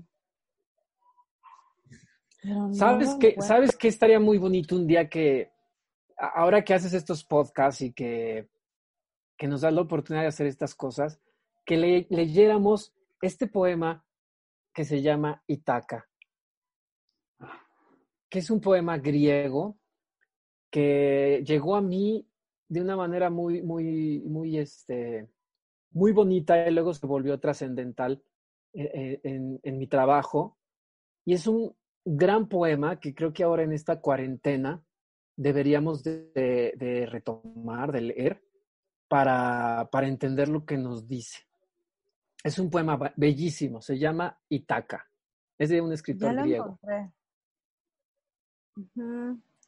No 2.43 2.73
¿Sabes 2.73 3.15
qué? 3.19 3.35
¿Sabes 3.39 3.75
qué 3.75 3.87
estaría 3.87 4.19
muy 4.19 4.37
bonito 4.37 4.75
un 4.75 4.87
día 4.87 5.09
que, 5.09 5.50
ahora 6.21 6.63
que 6.63 6.73
haces 6.73 6.93
estos 6.93 7.23
podcasts 7.23 7.81
y 7.81 7.93
que, 7.93 8.49
que 9.37 9.47
nos 9.47 9.61
das 9.61 9.73
la 9.73 9.81
oportunidad 9.81 10.23
de 10.23 10.29
hacer 10.29 10.47
estas 10.47 10.75
cosas, 10.75 11.19
que 11.65 11.77
le, 11.77 12.07
leyéramos 12.09 12.93
este 13.21 13.47
poema 13.47 14.05
que 14.73 14.85
se 14.85 15.01
llama 15.01 15.43
Itaca? 15.47 16.07
que 18.31 18.39
es 18.39 18.49
un 18.49 18.61
poema 18.61 18.97
griego 18.97 19.77
que 20.71 21.43
llegó 21.45 21.75
a 21.75 21.81
mí 21.81 22.25
de 22.69 22.81
una 22.81 22.95
manera 22.95 23.29
muy, 23.29 23.61
muy, 23.61 24.21
muy, 24.25 24.57
este, 24.57 25.27
muy 25.91 26.13
bonita 26.13 26.65
y 26.65 26.71
luego 26.71 26.93
se 26.93 27.05
volvió 27.05 27.37
trascendental 27.41 28.23
eh, 28.71 28.89
eh, 28.93 29.19
en, 29.25 29.59
en, 29.63 29.77
mi 29.77 29.85
trabajo. 29.87 30.57
Y 31.25 31.33
es 31.33 31.45
un 31.45 31.75
gran 32.05 32.47
poema 32.47 33.01
que 33.01 33.13
creo 33.13 33.33
que 33.33 33.43
ahora 33.43 33.63
en 33.63 33.73
esta 33.73 33.99
cuarentena 33.99 34.81
deberíamos 35.35 36.03
de, 36.03 36.31
de, 36.33 36.73
de 36.77 37.05
retomar, 37.05 37.91
de 37.91 38.01
leer, 38.01 38.43
para, 39.07 39.89
para 39.91 40.07
entender 40.07 40.47
lo 40.47 40.65
que 40.65 40.77
nos 40.77 41.07
dice. 41.07 41.45
Es 42.43 42.57
un 42.57 42.69
poema 42.69 42.97
bellísimo, 43.17 43.81
se 43.81 43.99
llama 43.99 44.39
Itaca. 44.49 45.05
Es 45.57 45.69
de 45.69 45.81
un 45.81 45.91
escritor 45.91 46.33
griego. 46.33 46.79
Encontré. 46.81 47.11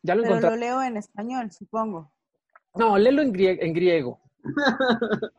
Ya 0.02 0.16
lo 0.16 0.24
Pero 0.24 0.40
lo 0.40 0.56
leo 0.56 0.82
en 0.82 0.98
español, 0.98 1.52
supongo. 1.52 2.12
No, 2.76 2.98
léelo 2.98 3.22
en, 3.22 3.32
griego. 3.32 3.62
En 3.62 3.74
griego. 3.74 4.22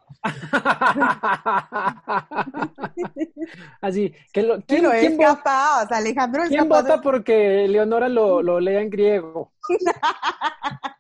Así, 3.81 4.15
que 4.33 4.43
lo, 4.43 4.63
¿quién, 4.63 4.91
¿quién 4.91 5.13
es 5.13 5.19
capaz, 5.19 5.93
Alejandro 5.93 6.45
¿Quién 6.49 6.69
vota 6.69 7.01
porque 7.01 7.69
Leonora 7.69 8.09
lo, 8.09 8.43
lo 8.43 8.61
lea 8.61 8.81
en 8.81 8.91
griego? 8.91 9.53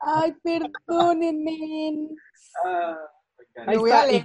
Ay, 0.00 0.32
perdónenme. 0.42 2.08
Ah, 2.64 2.96
Ahí 3.66 3.76
voy 3.76 3.90
está, 3.90 4.02
a 4.02 4.06
leer 4.06 4.24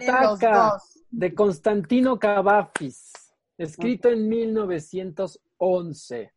de 1.10 1.34
Constantino 1.34 2.18
Cavafis, 2.20 3.12
escrito 3.58 4.10
en 4.10 4.30
1900 4.30 5.42
11. 5.58 6.32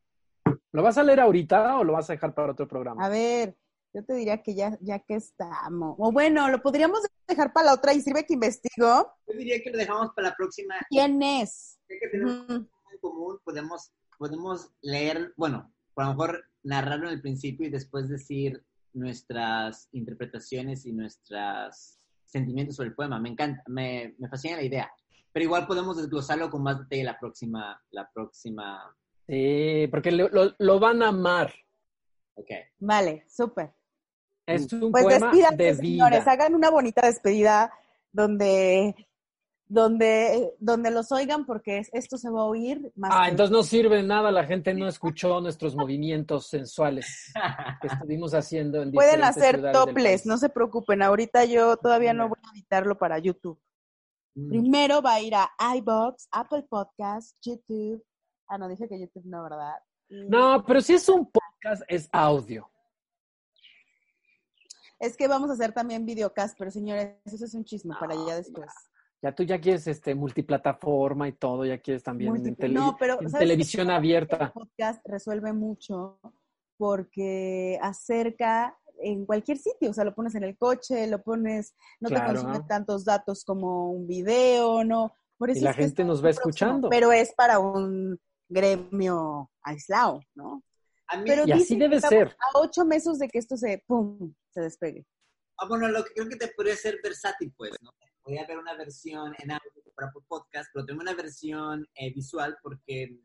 ¿Lo 0.72 0.82
vas 0.82 0.98
a 0.98 1.02
leer 1.02 1.20
ahorita 1.20 1.78
o 1.78 1.84
lo 1.84 1.94
vas 1.94 2.08
a 2.10 2.12
dejar 2.12 2.34
para 2.34 2.52
otro 2.52 2.68
programa? 2.68 3.04
A 3.04 3.08
ver, 3.08 3.56
yo 3.98 4.04
te 4.04 4.14
diría 4.14 4.42
que 4.42 4.54
ya, 4.54 4.78
ya 4.80 4.98
que 5.00 5.16
estamos. 5.16 5.96
O 5.98 6.12
bueno, 6.12 6.48
lo 6.48 6.62
podríamos 6.62 7.00
dejar 7.26 7.52
para 7.52 7.66
la 7.66 7.74
otra 7.74 7.92
y 7.92 8.00
sirve 8.00 8.24
que 8.24 8.34
investigo. 8.34 9.12
Yo 9.26 9.38
diría 9.38 9.61
que 9.62 9.70
lo 9.70 9.78
dejamos 9.78 10.12
para 10.14 10.28
la 10.28 10.34
próxima. 10.37 10.74
¿Quién 10.88 11.22
es? 11.22 11.78
que 11.88 12.08
tenemos 12.11 12.48
en 12.48 12.98
común, 13.00 13.38
podemos, 13.44 13.92
podemos 14.18 14.70
leer, 14.82 15.32
bueno, 15.37 15.72
a 15.96 16.04
lo 16.04 16.11
mejor 16.11 16.44
narrarlo 16.62 17.08
en 17.08 17.14
el 17.14 17.22
principio 17.22 17.66
y 17.66 17.70
después 17.70 18.08
decir 18.08 18.62
nuestras 18.92 19.88
interpretaciones 19.92 20.87
y 20.87 20.92
nuestros 20.92 21.98
sentimientos 22.24 22.76
sobre 22.76 22.90
el 22.90 22.94
poema. 22.94 23.18
Me 23.18 23.30
encanta, 23.30 23.62
me, 23.66 24.14
me 24.18 24.28
fascina 24.28 24.56
la 24.56 24.64
idea. 24.64 24.92
Pero 25.32 25.44
igual 25.44 25.66
podemos 25.66 25.96
desglosarlo 25.96 26.50
con 26.50 26.62
más 26.62 26.78
detalle 26.78 27.04
la 27.04 27.18
próxima, 27.18 27.82
la 27.90 28.08
próxima 28.12 28.96
Sí, 29.28 29.87
porque 29.90 30.11
lo, 30.11 30.30
lo, 30.58 30.80
van 30.80 31.02
a 31.02 31.08
amar. 31.08 31.52
Ok. 32.34 32.50
Vale, 32.78 33.26
súper. 33.28 33.74
Es 34.48 34.72
un 34.72 34.90
pues 34.92 35.04
poema 35.04 35.30
de 35.30 35.72
vida. 35.72 35.74
señores, 35.74 36.26
hagan 36.26 36.54
una 36.54 36.70
bonita 36.70 37.06
despedida 37.06 37.72
donde 38.12 38.94
donde, 39.70 40.54
donde 40.61 40.90
los 40.90 41.12
oigan 41.12 41.44
porque 41.44 41.82
esto 41.92 42.16
se 42.16 42.30
va 42.30 42.40
a 42.40 42.44
oír 42.44 42.90
más. 42.96 43.11
Ah, 43.14 43.28
entonces 43.28 43.54
no 43.54 43.62
sirve 43.62 44.02
nada, 44.02 44.30
la 44.30 44.44
gente 44.44 44.72
no 44.72 44.88
escuchó 44.88 45.42
nuestros 45.42 45.76
movimientos 45.76 46.46
sensuales 46.46 47.32
que 47.82 47.88
estuvimos 47.88 48.32
haciendo 48.32 48.80
en 48.80 48.92
Pueden 48.92 49.22
hacer 49.24 49.70
toples, 49.72 50.24
no 50.24 50.38
se 50.38 50.48
preocupen, 50.48 51.02
ahorita 51.02 51.44
yo 51.44 51.76
todavía 51.76 52.14
no 52.14 52.30
voy 52.30 52.38
a 52.42 52.50
editarlo 52.54 52.96
para 52.96 53.18
YouTube. 53.18 53.61
Mm. 54.34 54.48
Primero 54.48 55.02
va 55.02 55.14
a 55.14 55.20
ir 55.20 55.34
a 55.34 55.50
iBox, 55.76 56.28
Apple 56.30 56.64
Podcasts, 56.70 57.37
YouTube, 57.42 58.02
Ah, 58.48 58.56
no, 58.56 58.66
dije 58.66 58.88
que 58.88 58.98
YouTube 58.98 59.26
no, 59.26 59.42
¿verdad? 59.42 59.74
No, 60.08 60.64
pero 60.66 60.80
si 60.80 60.94
es 60.94 61.06
un 61.08 61.30
podcast, 61.30 61.82
es 61.87 62.08
audio. 62.12 62.68
Es 64.98 65.16
que 65.16 65.28
vamos 65.28 65.50
a 65.50 65.52
hacer 65.52 65.72
también 65.72 66.04
videocast, 66.04 66.56
pero 66.58 66.70
señores, 66.70 67.16
eso 67.24 67.44
es 67.44 67.54
un 67.54 67.64
chisme 67.64 67.94
para 67.98 68.14
allá 68.14 68.37
después. 68.37 68.70
Ya, 69.22 69.34
tú 69.34 69.42
ya 69.42 69.61
quieres 69.61 69.87
este 69.87 70.14
multiplataforma 70.14 71.28
y 71.28 71.32
todo, 71.32 71.64
ya 71.64 71.78
quieres 71.78 72.02
también 72.02 72.37
en, 72.37 72.56
televisión 73.37 73.90
abierta. 73.90 74.46
El 74.46 74.52
podcast 74.52 75.04
resuelve 75.04 75.52
mucho 75.52 76.20
porque 76.76 77.78
acerca 77.82 78.76
en 79.00 79.26
cualquier 79.26 79.58
sitio, 79.58 79.90
o 79.90 79.92
sea, 79.92 80.04
lo 80.04 80.14
pones 80.14 80.34
en 80.34 80.44
el 80.44 80.56
coche, 80.56 81.06
lo 81.08 81.22
pones, 81.22 81.74
no 82.00 82.08
te 82.08 82.24
consume 82.24 82.61
tantos 82.61 83.04
datos 83.04 83.44
como 83.44 83.90
un 83.90 84.06
video, 84.06 84.84
¿no? 84.84 85.12
Por 85.37 85.50
eso 85.50 85.61
y 85.61 85.62
la 85.62 85.72
gente 85.72 86.04
nos 86.04 86.24
va 86.24 86.30
escuchando. 86.30 86.88
pero 86.88 87.12
es 87.12 87.32
para 87.32 87.58
un 87.58 88.18
gremio 88.48 89.50
aislado, 89.62 90.20
¿no? 90.34 90.62
Pero 91.24 91.46
y 91.46 91.52
así 91.52 91.76
debe 91.76 92.00
ser. 92.00 92.37
A 92.38 92.58
ocho 92.58 92.84
meses 92.84 93.18
de 93.18 93.28
que 93.28 93.38
esto 93.38 93.56
se, 93.56 93.82
pum, 93.87 94.32
se 94.58 94.64
despegue. 94.64 95.06
Ah, 95.58 95.66
bueno, 95.68 95.88
lo 95.88 96.04
que 96.04 96.12
creo 96.14 96.28
que 96.28 96.36
te 96.36 96.48
podría 96.48 96.76
ser 96.76 96.98
versátil, 97.02 97.52
pues, 97.56 97.72
¿no? 97.80 97.90
Podría 98.22 98.42
haber 98.44 98.58
una 98.58 98.74
versión 98.76 99.34
en 99.38 99.52
audio 99.52 99.72
para 99.94 100.12
podcast, 100.28 100.70
pero 100.72 100.86
tengo 100.86 101.00
una 101.00 101.14
versión 101.14 101.86
eh, 101.94 102.12
visual 102.12 102.56
porque, 102.62 103.18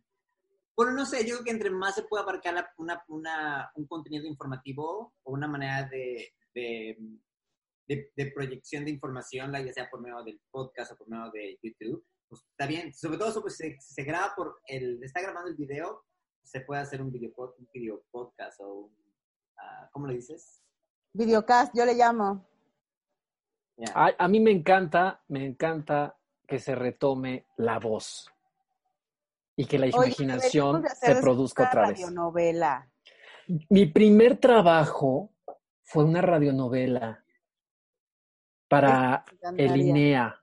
bueno, 0.75 0.93
no 0.93 1.05
sé, 1.05 1.25
yo 1.25 1.35
creo 1.35 1.43
que 1.43 1.51
entre 1.51 1.69
más 1.69 1.95
se 1.95 2.03
puede 2.03 2.23
abarcar 2.23 2.67
una, 2.77 3.03
una, 3.07 3.71
un 3.75 3.85
contenido 3.85 4.25
informativo 4.25 5.13
o 5.23 5.31
una 5.31 5.47
manera 5.47 5.87
de, 5.89 6.33
de, 6.55 6.97
de, 7.87 8.31
proyección 8.33 8.85
de 8.85 8.91
información, 8.91 9.51
ya 9.53 9.73
sea 9.73 9.89
por 9.89 10.01
medio 10.01 10.23
del 10.23 10.41
podcast 10.49 10.93
o 10.93 10.97
por 10.97 11.09
medio 11.09 11.29
de 11.31 11.59
YouTube, 11.61 12.03
pues, 12.27 12.41
está 12.49 12.65
bien. 12.65 12.93
Sobre 12.93 13.17
todo, 13.17 13.41
pues, 13.41 13.57
se, 13.57 13.77
se 13.79 14.03
graba 14.03 14.33
por 14.35 14.59
el, 14.67 15.03
está 15.03 15.21
grabando 15.21 15.51
el 15.51 15.57
video, 15.57 16.03
se 16.43 16.61
puede 16.61 16.81
hacer 16.81 17.01
un 17.01 17.11
video, 17.11 17.31
un 17.35 17.69
video 17.71 18.03
podcast 18.09 18.59
o 18.61 18.73
un, 18.73 18.91
uh, 18.91 19.89
¿cómo 19.91 20.07
le 20.07 20.15
dices? 20.15 20.62
Videocast, 21.13 21.76
yo 21.76 21.86
le 21.86 21.93
llamo. 21.93 22.45
A, 23.93 24.12
a 24.17 24.28
mí 24.28 24.39
me 24.39 24.52
encanta, 24.52 25.21
me 25.28 25.45
encanta 25.45 26.15
que 26.47 26.60
se 26.60 26.76
retome 26.76 27.45
la 27.58 27.80
voz 27.80 28.30
y 29.56 29.65
que 29.65 29.78
la 29.78 29.86
Oye, 29.86 30.08
imaginación 30.08 30.84
se 30.88 31.15
produzca 31.15 31.67
otra 31.67 31.82
vez. 31.89 31.99
radionovela. 31.99 32.89
Mi 33.69 33.86
primer 33.88 34.38
trabajo 34.38 35.32
fue 35.84 36.04
una 36.04 36.21
radionovela 36.21 37.23
para 38.67 39.23
el. 39.58 39.82
INEA. 39.82 40.39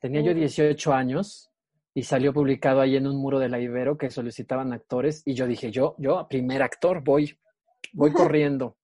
Tenía 0.00 0.22
yo 0.22 0.32
Uy. 0.32 0.40
18 0.40 0.92
años 0.92 1.50
y 1.94 2.02
salió 2.02 2.32
publicado 2.32 2.80
ahí 2.80 2.96
en 2.96 3.06
un 3.06 3.16
muro 3.20 3.38
de 3.38 3.48
la 3.48 3.60
Ibero 3.60 3.96
que 3.96 4.10
solicitaban 4.10 4.72
actores 4.72 5.22
y 5.24 5.34
yo 5.34 5.46
dije, 5.46 5.70
yo, 5.70 5.94
yo, 5.98 6.26
primer 6.28 6.62
actor, 6.62 7.04
voy, 7.04 7.38
voy 7.92 8.12
corriendo. 8.12 8.76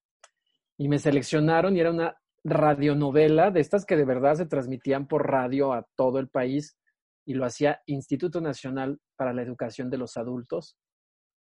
Y 0.79 0.89
me 0.89 0.99
seleccionaron 0.99 1.77
y 1.77 1.81
era 1.81 1.91
una 1.91 2.19
radionovela 2.45 3.51
de 3.51 3.61
estas 3.61 3.85
que 3.85 3.97
de 3.97 4.05
verdad 4.05 4.37
se 4.37 4.47
transmitían 4.47 5.09
por 5.09 5.29
radio 5.29 5.73
a 5.73 5.87
todo 5.97 6.19
el 6.19 6.29
país 6.29 6.79
y 7.27 7.35
lo 7.35 7.45
hacía 7.45 7.83
Instituto 7.87 8.41
Nacional 8.41 9.01
para 9.17 9.33
la 9.33 9.43
Educación 9.43 9.91
de 9.91 9.99
los 9.99 10.17
Adultos 10.17 10.79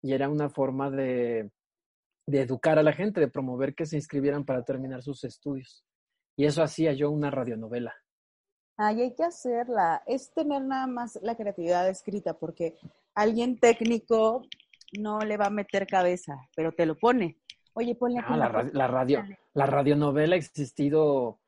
y 0.03 0.13
era 0.13 0.29
una 0.29 0.49
forma 0.49 0.91
de, 0.91 1.51
de 2.27 2.43
educar 2.43 2.79
a 2.79 2.83
la 2.83 2.93
gente, 2.93 3.21
de 3.21 3.29
promover 3.29 3.75
que 3.75 3.87
se 3.87 3.97
inscribieran 3.97 4.45
para 4.45 4.65
terminar 4.65 5.03
sus 5.03 5.25
estudios. 5.25 5.85
Y 6.37 6.45
eso 6.45 6.63
hacía 6.63 6.93
yo 6.93 7.11
una 7.11 7.31
radionovela. 7.31 7.95
Ay, 8.77 9.03
hay 9.03 9.15
que 9.15 9.25
hacerla. 9.25 10.03
Es 10.07 10.33
tener 10.33 10.63
nada 10.63 10.87
más 10.87 11.19
la 11.23 11.37
creatividad 11.37 11.89
escrita, 11.89 12.39
porque 12.39 12.77
alguien 13.15 13.59
técnico 13.59 14.43
no 14.99 15.19
le 15.21 15.37
va 15.37 15.47
a 15.47 15.51
meter 15.51 15.87
cabeza, 15.87 16.37
pero 16.55 16.71
te 16.73 16.87
lo 16.87 16.97
pone. 16.97 17.39
Oye, 17.79 17.95
ponle 17.95 18.19
aquí 18.19 18.27
Ah, 18.33 18.37
la, 18.37 18.47
una 18.47 18.49
ra- 18.49 18.63
cosa. 18.65 18.77
la 18.79 18.87
radio, 18.89 19.25
la 19.55 19.67
radionovela 19.67 20.35
ha 20.35 20.39
existido 20.39 21.39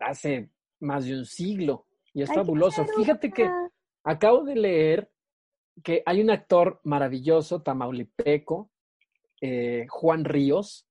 hace 0.00 0.50
más 0.80 1.04
de 1.04 1.16
un 1.18 1.24
siglo 1.24 1.86
y 2.12 2.22
es 2.22 2.32
fabuloso. 2.32 2.84
Fíjate 2.96 3.30
que 3.30 3.48
acabo 4.04 4.42
de 4.44 4.56
leer 4.56 5.12
que 5.84 6.02
hay 6.04 6.20
un 6.20 6.30
actor 6.30 6.80
maravilloso, 6.82 7.62
tamaulipeco, 7.62 8.70
eh, 9.40 9.86
Juan 9.88 10.24
Ríos, 10.24 10.86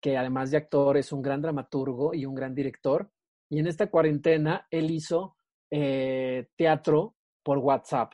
que 0.00 0.16
además 0.18 0.50
de 0.50 0.58
actor 0.58 0.96
es 0.98 1.10
un 1.12 1.22
gran 1.22 1.40
dramaturgo 1.40 2.12
y 2.14 2.26
un 2.26 2.34
gran 2.34 2.54
director. 2.54 3.10
Y 3.48 3.58
en 3.58 3.66
esta 3.66 3.86
cuarentena 3.90 4.66
él 4.70 4.90
hizo 4.90 5.36
eh, 5.70 6.48
teatro 6.56 7.16
por 7.42 7.56
WhatsApp 7.58 8.12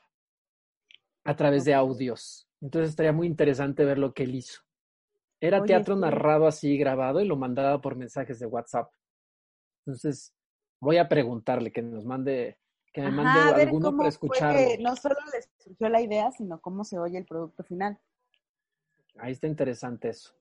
a 1.25 1.35
través 1.35 1.65
de 1.65 1.75
audios. 1.75 2.47
Entonces 2.61 2.91
estaría 2.91 3.13
muy 3.13 3.27
interesante 3.27 3.85
ver 3.85 3.99
lo 3.99 4.15
que 4.15 4.23
él 4.23 4.37
hizo. 4.37 4.61
Era 5.45 5.59
Oye, 5.59 5.67
teatro 5.67 5.95
sí. 5.95 6.01
narrado 6.01 6.47
así, 6.47 6.79
grabado, 6.79 7.21
y 7.21 7.27
lo 7.27 7.37
mandaba 7.37 7.79
por 7.79 7.97
mensajes 7.97 8.39
de 8.39 8.47
WhatsApp. 8.47 8.91
Entonces, 9.85 10.33
voy 10.81 10.97
a 10.97 11.07
preguntarle 11.07 11.71
que 11.71 11.83
nos 11.83 12.07
mande, 12.07 12.59
que 12.95 13.03
me 13.03 13.09
Ajá, 13.09 13.23
mande 13.23 13.53
a 13.53 13.57
ver 13.59 13.69
alguno 13.69 13.89
cómo 13.89 13.99
para 13.99 14.05
fue 14.05 14.09
escucharlo. 14.09 14.59
que 14.59 14.79
no 14.79 14.97
solo 14.97 15.17
les 15.35 15.51
surgió 15.59 15.91
la 15.91 16.01
idea, 16.01 16.33
sino 16.33 16.63
cómo 16.63 16.83
se 16.83 16.99
oye 16.99 17.19
el 17.19 17.27
producto 17.27 17.63
final. 17.63 17.99
Ahí 19.19 19.33
está 19.33 19.47
interesante 19.47 20.09
eso. 20.09 20.33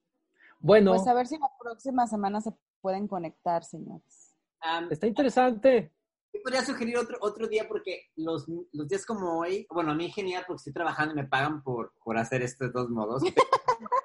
Bueno, 0.58 0.92
Pues 0.92 1.06
a 1.06 1.12
ver 1.12 1.26
si 1.26 1.36
la 1.36 1.50
próxima 1.60 2.06
semana 2.06 2.40
se 2.40 2.54
pueden 2.80 3.06
conectar, 3.06 3.62
señores. 3.62 4.34
Está 4.88 5.06
interesante. 5.06 5.92
Yo 6.32 6.40
podría 6.42 6.64
sugerir 6.64 6.96
otro, 6.96 7.18
otro 7.20 7.46
día 7.46 7.68
porque 7.68 8.10
los, 8.16 8.46
los 8.72 8.88
días 8.88 9.04
como 9.04 9.40
hoy, 9.40 9.66
bueno, 9.70 9.92
a 9.92 9.94
mí 9.94 10.10
genial 10.10 10.44
porque 10.46 10.60
estoy 10.60 10.72
trabajando 10.72 11.12
y 11.12 11.16
me 11.16 11.28
pagan 11.28 11.62
por, 11.62 11.92
por 12.02 12.16
hacer 12.16 12.40
esto 12.40 12.64
de 12.64 12.72
todos 12.72 12.88
modos. 12.88 13.22
Pero, 13.22 13.34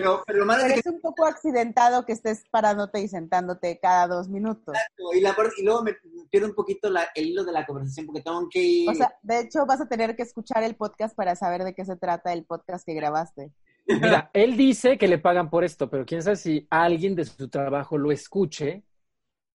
pero 0.00 0.22
lo 0.38 0.46
malo 0.46 0.62
Pero 0.62 0.74
es 0.74 0.80
es 0.86 0.92
un 0.92 1.00
poco 1.00 1.24
accidentado 1.26 2.04
que 2.06 2.12
estés 2.12 2.44
parándote 2.50 3.00
y 3.00 3.08
sentándote 3.08 3.78
cada 3.80 4.06
dos 4.08 4.28
minutos. 4.28 4.74
que 4.96 5.18
y, 5.18 5.20
la, 5.20 5.34
par- 5.34 5.50
y 5.56 5.62
luego 5.64 5.82
me 5.82 5.94
pierdo 6.30 6.48
un 6.48 6.54
poquito 6.54 6.88
la- 6.90 7.08
el 7.14 7.26
hilo 7.28 7.44
de 7.44 7.52
la 7.52 7.66
conversación 7.66 8.06
porque 8.06 8.22
tengo 8.22 8.48
que 8.50 8.60
ir. 8.62 8.90
O 8.90 8.94
sea, 8.94 9.14
de 9.22 9.40
hecho 9.40 9.66
vas 9.66 9.80
a 9.80 9.88
tener 9.88 10.14
que 10.16 10.22
escuchar 10.22 10.62
el 10.62 10.74
podcast 10.76 11.14
para 11.16 11.36
saber 11.36 11.64
de 11.64 11.74
qué 11.74 11.84
se 11.84 11.96
trata 11.96 12.32
el 12.32 12.44
podcast 12.44 12.84
que 12.86 12.94
grabaste. 12.94 13.52
Mira, 13.86 14.30
él 14.32 14.56
dice 14.56 14.96
que 14.96 15.08
le 15.08 15.18
pagan 15.18 15.50
por 15.50 15.64
esto, 15.64 15.90
pero 15.90 16.06
quién 16.06 16.22
sabe 16.22 16.36
si 16.36 16.66
alguien 16.70 17.16
de 17.16 17.24
su 17.24 17.48
trabajo 17.48 17.98
lo 17.98 18.12
escuche 18.12 18.84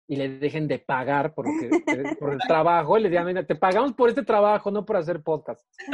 y 0.07 0.15
le 0.17 0.29
dejen 0.29 0.67
de 0.67 0.77
pagar 0.79 1.33
por, 1.33 1.45
que- 1.45 1.69
por 2.19 2.33
el 2.33 2.39
trabajo, 2.47 2.97
y 2.97 3.01
le 3.01 3.09
digan, 3.09 3.25
mira, 3.25 3.43
te 3.45 3.55
pagamos 3.55 3.93
por 3.93 4.09
este 4.09 4.23
trabajo, 4.23 4.69
no 4.71 4.85
por 4.85 4.97
hacer 4.97 5.21
podcast. 5.23 5.65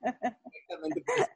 Exactamente. 0.00 1.04
Bueno, 1.06 1.26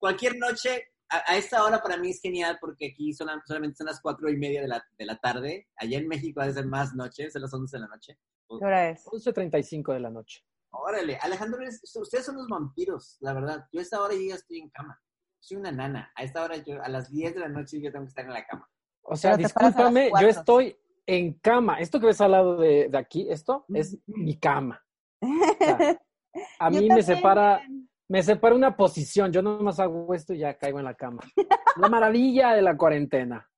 cualquier 0.00 0.36
noche, 0.38 0.82
a, 1.08 1.32
a 1.32 1.36
esta 1.36 1.62
hora 1.62 1.80
para 1.82 1.96
mí 1.96 2.10
es 2.10 2.20
genial 2.20 2.58
porque 2.60 2.88
aquí 2.92 3.12
sola- 3.12 3.40
solamente 3.46 3.76
son 3.76 3.86
las 3.86 4.00
cuatro 4.00 4.28
y 4.30 4.36
media 4.36 4.62
de 4.62 4.68
la, 4.68 4.84
de 4.98 5.04
la 5.04 5.16
tarde. 5.18 5.68
Allá 5.76 5.98
en 5.98 6.08
México 6.08 6.40
debe 6.40 6.52
ser 6.54 6.66
más 6.66 6.94
noche, 6.94 7.30
son 7.30 7.42
las 7.42 7.52
11 7.54 7.76
de 7.76 7.80
la 7.80 7.86
noche. 7.88 8.18
¿Qué 8.48 8.64
hora 8.64 8.90
es? 8.90 9.04
11.35 9.06 9.92
de 9.92 10.00
la 10.00 10.10
noche. 10.10 10.44
Órale, 10.72 11.16
Alejandro, 11.16 11.62
es- 11.62 11.82
ustedes 11.96 12.24
son 12.24 12.36
los 12.36 12.48
vampiros, 12.48 13.16
la 13.20 13.32
verdad. 13.32 13.66
Yo 13.72 13.80
a 13.80 13.82
esta 13.82 14.00
hora 14.02 14.14
yo 14.14 14.20
ya 14.20 14.34
estoy 14.36 14.58
en 14.58 14.70
cama. 14.70 15.00
Soy 15.38 15.56
una 15.56 15.72
nana. 15.72 16.12
A 16.16 16.22
esta 16.22 16.42
hora, 16.44 16.56
yo, 16.56 16.82
a 16.82 16.88
las 16.88 17.10
10 17.10 17.34
de 17.34 17.40
la 17.40 17.48
noche, 17.48 17.80
yo 17.80 17.90
tengo 17.92 18.04
que 18.04 18.10
estar 18.10 18.24
en 18.24 18.32
la 18.32 18.46
cama. 18.46 18.68
O 19.02 19.16
sea, 19.16 19.32
discúlpame, 19.44 20.10
yo 20.22 20.28
estoy 20.40 20.78
en 21.06 21.32
cama. 21.34 21.80
Esto 21.80 21.98
que 21.98 22.06
ves 22.06 22.20
al 22.20 22.30
lado 22.32 22.56
de, 22.58 22.88
de 22.88 22.98
aquí, 22.98 23.26
esto 23.30 23.64
es 23.74 23.98
mi 24.06 24.38
cama. 24.38 24.84
O 25.22 25.64
sea, 25.64 26.00
a 26.60 26.70
mí 26.70 26.88
me 26.88 27.02
separa, 27.02 27.60
me 28.10 28.22
separa 28.24 28.56
una 28.56 28.76
posición. 28.76 29.32
Yo 29.32 29.40
nomás 29.40 29.78
hago 29.78 30.12
esto 30.14 30.34
y 30.34 30.38
ya 30.38 30.58
caigo 30.58 30.78
en 30.80 30.84
la 30.84 30.94
cama. 30.94 31.22
La 31.76 31.88
maravilla 31.88 32.54
de 32.54 32.62
la 32.62 32.76
cuarentena. 32.76 33.48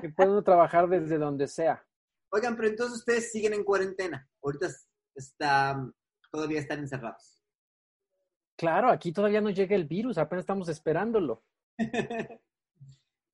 Que 0.00 0.08
puede 0.10 0.30
uno 0.30 0.42
trabajar 0.44 0.88
desde 0.88 1.18
donde 1.18 1.48
sea. 1.48 1.84
Oigan, 2.30 2.54
pero 2.56 2.68
entonces 2.68 2.98
ustedes 2.98 3.32
siguen 3.32 3.54
en 3.54 3.64
cuarentena. 3.64 4.28
Ahorita 4.42 4.66
es- 4.66 4.88
está, 5.16 5.84
todavía 6.30 6.60
están 6.60 6.78
encerrados. 6.78 7.42
Claro, 8.56 8.88
aquí 8.90 9.12
todavía 9.12 9.40
no 9.40 9.50
llega 9.50 9.74
el 9.74 9.86
virus, 9.86 10.16
apenas 10.16 10.44
estamos 10.44 10.68
esperándolo. 10.68 11.42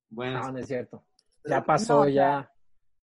bueno, 0.09 0.41
No, 0.41 0.51
no 0.51 0.57
es 0.57 0.67
cierto. 0.67 1.05
Ya 1.45 1.63
pasó, 1.63 2.05
No, 2.05 2.09
ya, 2.09 2.51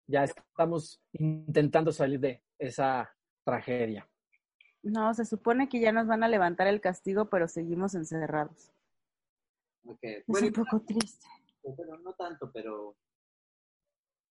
ya 0.06 0.24
estamos 0.24 1.00
intentando 1.12 1.90
salir 1.90 2.20
de 2.20 2.44
esa 2.58 3.10
tragedia. 3.44 4.06
No, 4.82 5.12
se 5.14 5.24
supone 5.24 5.68
que 5.68 5.80
ya 5.80 5.92
nos 5.92 6.06
van 6.06 6.22
a 6.22 6.28
levantar 6.28 6.66
el 6.68 6.80
castigo, 6.80 7.28
pero 7.28 7.48
seguimos 7.48 7.94
encerrados. 7.94 8.70
ok. 9.86 9.98
Es 10.02 10.24
Bueno, 10.26 10.46
un 10.48 10.52
poco 10.52 10.80
triste. 10.82 11.26
y- 11.62 11.70
bueno, 11.76 11.98
no 11.98 12.14
tanto, 12.14 12.50
pero... 12.52 12.96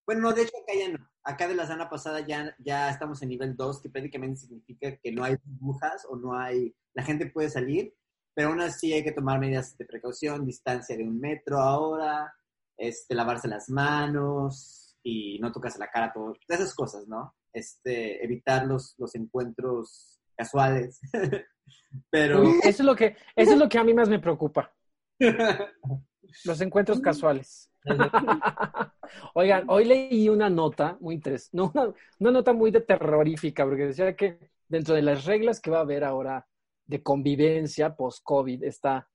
Bueno, 0.05 0.21
no, 0.21 0.33
de 0.33 0.43
hecho 0.43 0.53
acá 0.63 0.73
ya 0.77 0.97
no. 0.97 1.09
Acá 1.23 1.47
de 1.47 1.55
la 1.55 1.65
semana 1.65 1.89
pasada 1.89 2.21
ya, 2.25 2.55
ya 2.59 2.89
estamos 2.89 3.21
en 3.21 3.29
nivel 3.29 3.55
2, 3.57 3.81
que 3.81 3.89
prácticamente 3.89 4.39
significa 4.41 4.95
que 4.97 5.11
no 5.11 5.23
hay 5.23 5.35
burbujas 5.43 6.05
o 6.09 6.15
no 6.15 6.33
hay... 6.39 6.73
La 6.93 7.03
gente 7.03 7.29
puede 7.29 7.49
salir, 7.49 7.93
pero 8.33 8.49
aún 8.49 8.61
así 8.61 8.93
hay 8.93 9.03
que 9.03 9.11
tomar 9.11 9.39
medidas 9.39 9.77
de 9.77 9.85
precaución, 9.85 10.45
distancia 10.45 10.95
de 10.95 11.03
un 11.03 11.19
metro 11.19 11.59
ahora, 11.59 12.33
este, 12.77 13.13
lavarse 13.15 13.47
las 13.49 13.69
manos 13.69 14.97
y 15.03 15.37
no 15.39 15.51
tocarse 15.51 15.77
la 15.79 15.91
cara, 15.91 16.13
todo, 16.13 16.33
esas 16.47 16.73
cosas, 16.73 17.07
¿no? 17.07 17.35
Este, 17.51 18.23
evitar 18.23 18.65
los, 18.65 18.95
los 18.97 19.13
encuentros 19.15 20.16
casuales. 20.37 20.99
pero... 22.09 22.43
Eso 22.63 22.67
es 22.69 22.79
lo 22.81 22.95
que, 22.95 23.17
eso 23.35 23.51
es 23.53 23.57
lo 23.57 23.67
que 23.67 23.77
a 23.77 23.83
mí 23.83 23.93
más 23.93 24.09
me 24.09 24.19
preocupa. 24.19 24.71
Los 26.45 26.61
encuentros 26.61 26.99
casuales. 26.99 27.71
Oigan, 29.33 29.65
hoy 29.69 29.85
leí 29.85 30.29
una 30.29 30.49
nota 30.49 30.97
muy 30.99 31.15
interesante, 31.15 31.57
no, 31.57 31.71
una, 31.73 31.93
una 32.19 32.31
nota 32.31 32.53
muy 32.53 32.69
de 32.69 32.81
terrorífica, 32.81 33.63
porque 33.65 33.87
decía 33.87 34.15
que 34.15 34.51
dentro 34.67 34.93
de 34.93 35.01
las 35.01 35.25
reglas 35.25 35.61
que 35.61 35.71
va 35.71 35.77
a 35.77 35.81
haber 35.81 36.03
ahora 36.03 36.45
de 36.85 37.01
convivencia 37.01 37.95
post-COVID 37.95 38.63
está 38.63 39.09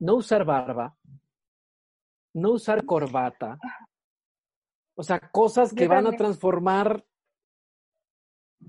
no 0.00 0.16
usar 0.16 0.44
barba, 0.44 0.96
no 2.34 2.52
usar 2.52 2.84
corbata, 2.84 3.58
o 4.94 5.02
sea, 5.02 5.20
cosas 5.20 5.72
que 5.72 5.88
van 5.88 6.06
a 6.06 6.12
transformar, 6.12 7.04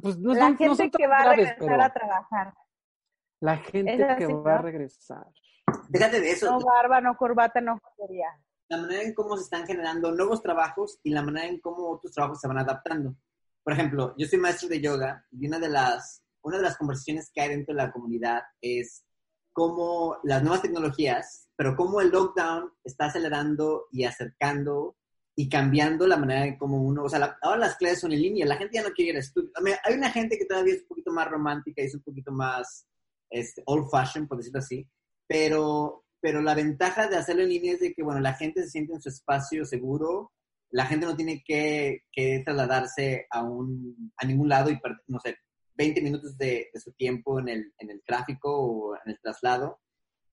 pues 0.02 0.18
no, 0.18 0.34
la 0.34 0.40
son- 0.42 0.52
no 0.52 0.58
gente 0.58 0.76
son 0.76 0.92
que 0.92 1.08
va 1.08 1.18
a 1.18 1.36
regresar 1.36 1.56
pero 1.60 1.82
a 1.84 1.90
trabajar. 1.94 2.54
la 3.42 3.58
gente 3.58 3.94
Es 3.94 4.18
que 4.18 4.34
va 4.34 4.56
a 4.56 4.62
regresar. 4.62 5.28
Déjate 5.90 6.20
de 6.22 6.32
eso. 6.32 6.52
No 6.52 6.60
barba, 6.66 7.00
no 7.02 7.16
corbata, 7.16 7.62
no 7.62 7.80
joyería. 7.82 8.28
la 8.70 8.78
manera 8.78 9.02
en 9.04 9.14
cómo 9.14 9.36
se 9.38 9.44
están 9.44 9.66
generando 9.66 10.12
nuevos 10.12 10.42
trabajos 10.44 11.00
y 11.04 11.10
la 11.12 11.24
manera 11.24 11.48
en 11.48 11.60
cómo 11.60 11.90
otros 11.90 12.12
trabajos 12.14 12.40
se 12.40 12.48
van 12.48 12.60
adaptando. 12.60 13.16
Por 13.64 13.74
ejemplo, 13.74 14.14
yo 14.18 14.28
soy 14.28 14.40
maestro 14.40 14.70
de 14.70 14.80
yoga 14.82 15.26
y 15.32 15.48
una 15.48 15.58
de 15.60 15.70
las, 15.70 16.24
una 16.42 16.58
de 16.58 16.64
las 16.64 16.78
conversaciones 16.78 17.32
que 17.34 17.42
hay 17.42 17.50
dentro 17.50 17.74
de 17.76 17.82
la 17.84 17.92
comunidad 17.92 18.44
es 18.62 19.04
cómo 19.54 20.18
las 20.24 20.42
nuevas 20.44 20.62
tecnologías, 20.62 21.50
pero 21.56 21.76
cómo 21.76 22.00
el 22.00 22.10
lockdown 22.10 22.72
está 22.84 23.06
acelerando 23.06 23.88
y 23.92 24.06
acercando 24.06 24.96
y 25.40 25.48
cambiando 25.48 26.06
la 26.06 26.18
manera 26.18 26.46
en 26.46 26.58
cómo 26.58 26.82
uno, 26.82 27.04
o 27.06 27.10
sea, 27.10 27.20
la- 27.20 27.38
ahora 27.42 27.60
las 27.60 27.78
clases 27.78 28.02
son 28.02 28.12
en 28.12 28.22
línea, 28.22 28.46
la 28.46 28.58
gente 28.58 28.76
ya 28.76 28.84
no 28.84 28.94
quiere 28.94 29.12
ir 29.12 29.16
a 29.18 29.20
estudio. 29.20 29.50
I 29.58 29.64
mean, 29.64 29.78
hay 29.86 29.94
una 29.94 30.12
gente 30.12 30.38
que 30.38 30.46
todavía 30.46 30.74
es 30.74 30.82
un 30.82 30.88
poquito 30.90 31.14
más 31.14 31.30
romántica 31.30 31.82
y 31.82 31.86
es 31.86 31.96
un 31.96 32.02
poquito 32.02 32.34
más 32.34 32.86
este, 33.30 33.64
old 33.66 33.90
fashion, 33.90 34.28
por 34.28 34.38
decirlo 34.38 34.60
así, 34.60 34.86
pero, 35.28 36.04
pero 36.20 36.42
la 36.42 36.56
ventaja 36.56 37.08
de 37.08 37.16
hacerlo 37.16 37.44
en 37.44 37.50
línea 37.50 37.74
es 37.74 37.80
de 37.80 37.94
que, 37.94 38.04
bueno, 38.04 38.20
la 38.20 38.34
gente 38.34 38.64
se 38.64 38.70
siente 38.70 38.94
en 38.94 39.02
su 39.02 39.08
espacio 39.08 39.64
seguro 39.64 40.34
la 40.72 40.86
gente 40.86 41.06
no 41.06 41.16
tiene 41.16 41.44
que, 41.44 42.04
que 42.12 42.42
trasladarse 42.46 43.26
a, 43.32 43.44
un, 43.44 44.12
a 44.18 44.26
ningún 44.26 44.50
lado 44.50 44.70
y, 44.70 44.80
no 45.08 45.20
sé, 45.20 45.38
20 45.76 46.02
minutos 46.02 46.38
de, 46.38 46.70
su 46.76 46.92
tiempo 46.92 47.40
en 47.40 47.50
el, 47.50 47.74
en 47.78 47.90
el, 47.90 48.04
tráfico 48.06 48.56
o 48.56 48.96
en 48.96 49.12
el 49.12 49.20
traslado. 49.20 49.80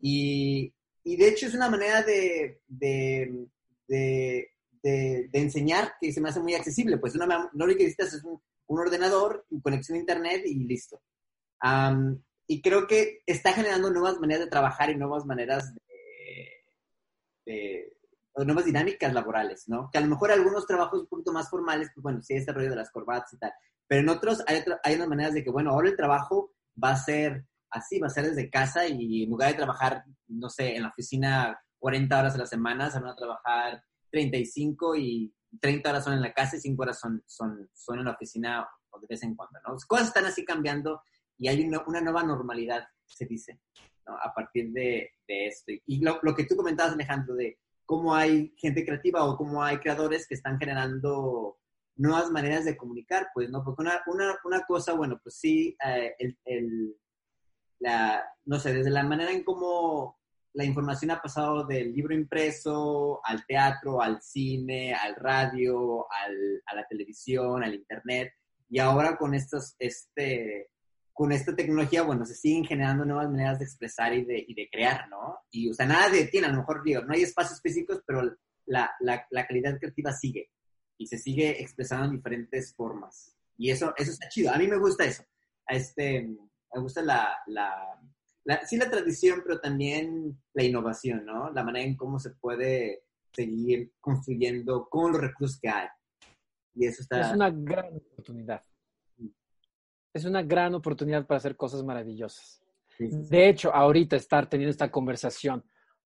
Y, 0.00 0.74
y 1.04 1.16
de 1.16 1.28
hecho 1.28 1.46
es 1.46 1.54
una 1.54 1.70
manera 1.70 2.02
de, 2.02 2.60
de, 2.66 3.46
de, 3.86 4.48
de, 4.86 5.28
enseñar 5.32 5.94
que 6.00 6.12
se 6.12 6.20
me 6.20 6.28
hace 6.28 6.40
muy 6.40 6.54
accesible. 6.54 6.98
Pues 6.98 7.14
una, 7.14 7.50
lo 7.52 7.66
que 7.66 7.74
necesitas 7.74 8.14
es 8.14 8.24
un, 8.24 8.40
un 8.66 8.80
ordenador, 8.80 9.46
conexión 9.62 9.96
a 9.96 10.00
internet 10.00 10.42
y 10.44 10.64
listo. 10.64 11.00
y 12.46 12.62
creo 12.62 12.86
que 12.86 13.22
está 13.26 13.52
generando 13.52 13.90
nuevas 13.90 14.18
maneras 14.20 14.44
de 14.44 14.50
trabajar 14.50 14.90
y 14.90 14.96
nuevas 14.96 15.24
maneras 15.24 15.74
de, 17.44 17.92
nuevas 18.44 18.66
dinámicas 18.66 19.12
laborales, 19.12 19.64
¿no? 19.66 19.88
Que 19.90 19.98
a 19.98 20.02
lo 20.02 20.08
mejor 20.08 20.30
algunos 20.30 20.66
trabajos 20.66 21.00
un 21.00 21.06
poquito 21.06 21.32
más 21.32 21.48
formales, 21.48 21.90
pues 21.94 22.02
bueno, 22.02 22.22
sí, 22.22 22.34
este 22.34 22.52
rollo 22.52 22.70
de 22.70 22.76
las 22.76 22.90
corbatas 22.90 23.32
y 23.32 23.38
tal, 23.38 23.52
pero 23.88 24.02
en 24.02 24.08
otros 24.08 24.42
hay, 24.46 24.62
hay 24.82 24.94
unas 24.96 25.08
maneras 25.08 25.32
de 25.32 25.42
que, 25.42 25.50
bueno, 25.50 25.70
ahora 25.70 25.88
el 25.88 25.96
trabajo 25.96 26.52
va 26.82 26.90
a 26.90 26.96
ser 26.96 27.46
así, 27.70 27.98
va 27.98 28.08
a 28.08 28.10
ser 28.10 28.26
desde 28.26 28.50
casa 28.50 28.86
y 28.86 29.24
en 29.24 29.30
lugar 29.30 29.50
de 29.50 29.56
trabajar, 29.56 30.04
no 30.28 30.50
sé, 30.50 30.76
en 30.76 30.82
la 30.82 30.90
oficina 30.90 31.58
40 31.78 32.18
horas 32.18 32.34
a 32.34 32.38
la 32.38 32.46
semana, 32.46 32.90
se 32.90 33.00
van 33.00 33.10
a 33.10 33.16
trabajar 33.16 33.82
35 34.10 34.96
y 34.96 35.34
30 35.60 35.90
horas 35.90 36.04
son 36.04 36.14
en 36.14 36.22
la 36.22 36.32
casa 36.32 36.56
y 36.56 36.60
5 36.60 36.82
horas 36.82 36.98
son, 36.98 37.22
son, 37.26 37.70
son 37.74 37.98
en 37.98 38.04
la 38.04 38.12
oficina 38.12 38.68
o 38.90 39.00
de 39.00 39.06
vez 39.06 39.22
en 39.22 39.34
cuando, 39.34 39.58
¿no? 39.66 39.74
Las 39.74 39.86
cosas 39.86 40.08
están 40.08 40.26
así 40.26 40.44
cambiando 40.44 41.02
y 41.38 41.48
hay 41.48 41.62
una, 41.64 41.82
una 41.86 42.00
nueva 42.00 42.22
normalidad, 42.22 42.86
se 43.04 43.26
dice, 43.26 43.60
¿no? 44.06 44.16
A 44.16 44.32
partir 44.34 44.70
de, 44.72 45.10
de 45.26 45.46
esto. 45.46 45.72
Y 45.86 46.02
lo, 46.02 46.18
lo, 46.22 46.34
que 46.34 46.44
tú 46.44 46.56
comentabas, 46.56 46.94
Alejandro, 46.94 47.34
de 47.34 47.58
cómo 47.84 48.14
hay 48.14 48.54
gente 48.56 48.84
creativa 48.84 49.24
o 49.24 49.36
cómo 49.36 49.62
hay 49.62 49.78
creadores 49.78 50.26
que 50.26 50.34
están 50.34 50.58
generando 50.58 51.58
nuevas 51.96 52.30
maneras 52.30 52.64
de 52.64 52.76
comunicar, 52.76 53.28
pues, 53.34 53.50
¿no? 53.50 53.64
Porque 53.64 53.82
una, 53.82 54.02
una, 54.06 54.38
una 54.44 54.64
cosa, 54.66 54.92
bueno, 54.94 55.18
pues 55.22 55.36
sí, 55.38 55.76
eh, 55.84 56.14
el, 56.18 56.38
el, 56.44 56.96
la, 57.78 58.24
no 58.44 58.58
sé, 58.58 58.72
desde 58.72 58.90
la 58.90 59.02
manera 59.02 59.30
en 59.30 59.44
cómo 59.44 60.15
la 60.56 60.64
información 60.64 61.10
ha 61.10 61.20
pasado 61.20 61.66
del 61.66 61.92
libro 61.92 62.14
impreso 62.14 63.20
al 63.22 63.44
teatro, 63.44 64.00
al 64.00 64.22
cine, 64.22 64.94
al 64.94 65.14
radio, 65.14 66.06
al, 66.10 66.62
a 66.64 66.74
la 66.74 66.86
televisión, 66.88 67.62
al 67.62 67.74
internet, 67.74 68.32
y 68.70 68.78
ahora 68.78 69.18
con 69.18 69.34
estos, 69.34 69.76
este, 69.78 70.70
con 71.12 71.30
esta 71.30 71.54
tecnología, 71.54 72.02
bueno, 72.04 72.24
se 72.24 72.34
siguen 72.34 72.64
generando 72.64 73.04
nuevas 73.04 73.28
maneras 73.28 73.58
de 73.58 73.66
expresar 73.66 74.14
y 74.14 74.24
de, 74.24 74.46
y 74.48 74.54
de 74.54 74.66
crear, 74.70 75.10
¿no? 75.10 75.40
Y, 75.50 75.68
o 75.68 75.74
sea, 75.74 75.84
nada 75.84 76.08
detiene, 76.08 76.46
a 76.46 76.50
lo 76.50 76.58
mejor 76.58 76.82
digo, 76.82 77.02
no 77.02 77.12
hay 77.12 77.22
espacios 77.22 77.60
físicos, 77.60 78.02
pero 78.06 78.22
la, 78.64 78.90
la, 79.00 79.26
la, 79.30 79.46
calidad 79.46 79.78
creativa 79.78 80.10
sigue 80.12 80.50
y 80.96 81.06
se 81.06 81.18
sigue 81.18 81.60
expresando 81.60 82.06
en 82.06 82.12
diferentes 82.12 82.74
formas. 82.74 83.36
Y 83.58 83.70
eso, 83.70 83.92
eso 83.98 84.10
está 84.10 84.30
chido. 84.30 84.52
A 84.52 84.56
mí 84.56 84.66
me 84.66 84.78
gusta 84.78 85.04
eso. 85.04 85.22
Este, 85.68 86.22
me 86.22 86.80
gusta 86.80 87.02
la, 87.02 87.36
la, 87.46 88.00
la, 88.46 88.64
sí 88.66 88.76
la 88.76 88.90
tradición, 88.90 89.42
pero 89.44 89.60
también 89.60 90.38
la 90.54 90.64
innovación, 90.64 91.26
¿no? 91.26 91.50
La 91.50 91.62
manera 91.62 91.84
en 91.84 91.96
cómo 91.96 92.18
se 92.18 92.30
puede 92.30 93.02
seguir 93.32 93.92
construyendo 94.00 94.88
con 94.88 95.12
los 95.12 95.20
recursos 95.20 95.60
que 95.60 95.68
hay. 95.68 95.88
Y 96.74 96.86
eso 96.86 97.02
está... 97.02 97.20
Es 97.20 97.34
una 97.34 97.50
gran 97.50 97.94
oportunidad 97.94 98.62
es 100.16 100.24
una 100.24 100.42
gran 100.42 100.74
oportunidad 100.74 101.26
para 101.26 101.38
hacer 101.38 101.56
cosas 101.56 101.84
maravillosas. 101.84 102.62
De 102.98 103.48
hecho, 103.48 103.72
ahorita 103.74 104.16
estar 104.16 104.48
teniendo 104.48 104.70
esta 104.70 104.90
conversación 104.90 105.62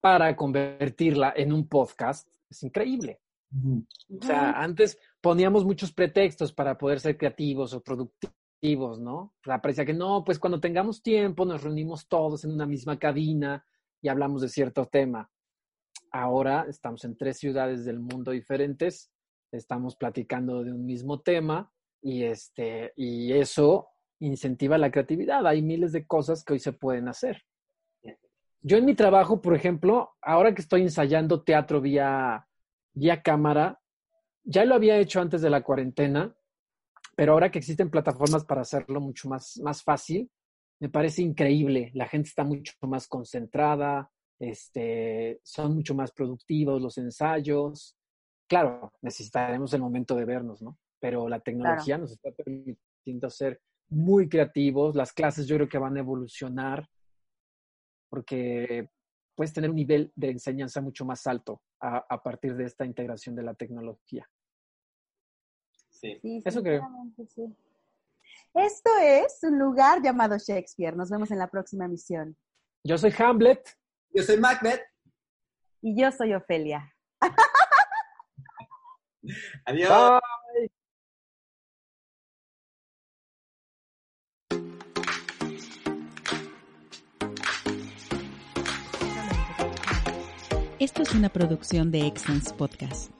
para 0.01 0.35
convertirla 0.35 1.35
en 1.37 1.53
un 1.53 1.69
podcast 1.69 2.27
es 2.49 2.63
increíble. 2.63 3.21
O 3.53 4.25
sea, 4.25 4.53
antes 4.53 4.99
poníamos 5.21 5.65
muchos 5.65 5.93
pretextos 5.93 6.53
para 6.53 6.79
poder 6.79 7.01
ser 7.01 7.19
creativos 7.19 7.75
o 7.75 7.83
productivos, 7.83 8.35
¿no? 8.63 9.35
Sea, 9.43 9.61
parecía 9.61 9.87
que 9.87 9.95
no, 9.95 10.25
pues 10.25 10.39
cuando 10.39 10.61
tengamos 10.61 11.03
tiempo 11.03 11.45
nos 11.45 11.63
reunimos 11.63 12.09
todos 12.09 12.45
en 12.45 12.53
una 12.53 12.67
misma 12.67 12.99
cabina 12.99 13.65
y 14.03 14.09
hablamos 14.09 14.43
de 14.43 14.49
cierto 14.49 14.87
tema. 14.87 15.31
Ahora 16.11 16.67
estamos 16.69 17.05
en 17.05 17.17
tres 17.17 17.39
ciudades 17.39 17.85
del 17.85 18.01
mundo 18.01 18.33
diferentes, 18.33 19.11
estamos 19.51 19.97
platicando 19.97 20.63
de 20.63 20.73
un 20.73 20.85
mismo 20.85 21.21
tema 21.21 21.73
y, 22.03 22.25
este, 22.25 22.93
y 22.97 23.33
eso 23.33 23.89
incentiva 24.19 24.77
la 24.77 24.91
creatividad. 24.91 25.47
Hay 25.47 25.63
miles 25.63 25.93
de 25.93 26.07
cosas 26.07 26.45
que 26.45 26.53
hoy 26.53 26.59
se 26.59 26.73
pueden 26.73 27.09
hacer. 27.09 27.43
Yo 28.63 28.77
en 28.77 28.85
mi 28.85 28.95
trabajo, 28.95 29.41
por 29.41 29.55
ejemplo, 29.55 30.11
ahora 30.21 30.55
que 30.55 30.61
estoy 30.61 30.83
ensayando 30.83 31.43
teatro 31.43 31.81
vía, 31.81 32.47
vía 32.93 33.23
cámara, 33.23 33.81
ya 34.45 34.67
lo 34.67 34.75
había 34.75 34.99
hecho 34.99 35.21
antes 35.21 35.41
de 35.41 35.49
la 35.49 35.63
cuarentena, 35.63 36.37
pero 37.21 37.35
ahora 37.35 37.51
que 37.51 37.59
existen 37.59 37.91
plataformas 37.91 38.47
para 38.47 38.63
hacerlo 38.63 38.99
mucho 38.99 39.29
más, 39.29 39.59
más 39.59 39.83
fácil, 39.83 40.31
me 40.81 40.89
parece 40.89 41.21
increíble. 41.21 41.91
La 41.93 42.09
gente 42.09 42.31
está 42.31 42.45
mucho 42.45 42.73
más 42.85 43.07
concentrada, 43.09 44.11
este, 44.39 45.39
son 45.45 45.75
mucho 45.75 45.95
más 45.95 46.13
productivos 46.13 46.81
los 46.81 46.97
ensayos. 46.97 47.95
Claro, 48.49 48.95
necesitaremos 49.03 49.75
el 49.75 49.83
momento 49.83 50.17
de 50.17 50.25
vernos, 50.25 50.63
¿no? 50.63 50.79
Pero 50.99 51.29
la 51.29 51.41
tecnología 51.41 51.99
nos 51.99 52.13
está 52.13 52.31
permitiendo 52.31 53.29
ser 53.29 53.61
muy 53.91 54.27
creativos. 54.27 54.97
Las 54.97 55.13
clases 55.13 55.47
yo 55.47 55.57
creo 55.57 55.69
que 55.69 55.77
van 55.77 55.99
a 55.99 56.01
evolucionar 56.01 56.89
porque 58.09 58.89
puedes 59.37 59.53
tener 59.53 59.69
un 59.69 59.77
nivel 59.77 60.11
de 60.17 60.31
enseñanza 60.31 60.81
mucho 60.81 61.05
más 61.05 61.27
alto 61.27 61.61
a, 61.81 62.23
partir 62.23 62.57
de 62.57 62.65
esta 62.65 62.87
integración 62.87 63.37
de 63.37 63.43
la 63.43 63.53
tecnología. 63.53 64.27
Sí, 66.01 66.19
eso 66.45 66.63
creo. 66.63 66.89
Esto 68.55 68.91
es 69.03 69.39
un 69.43 69.59
lugar 69.59 70.01
llamado 70.03 70.39
Shakespeare. 70.39 70.97
Nos 70.97 71.11
vemos 71.11 71.31
en 71.31 71.39
la 71.39 71.49
próxima 71.49 71.87
misión. 71.89 72.37
Yo 72.83 72.97
soy 72.97 73.13
Hamlet. 73.19 73.77
Yo 74.15 74.23
soy 74.23 74.39
Macbeth. 74.39 74.81
Y 75.83 76.01
yo 76.01 76.11
soy 76.11 76.33
Ofelia. 76.35 76.95
Adiós. 79.67 80.21
Esto 90.79 91.03
es 91.03 91.15
una 91.15 91.29
producción 91.29 91.91
de 91.91 92.07
Excellence 92.07 92.55
Podcast. 92.55 93.20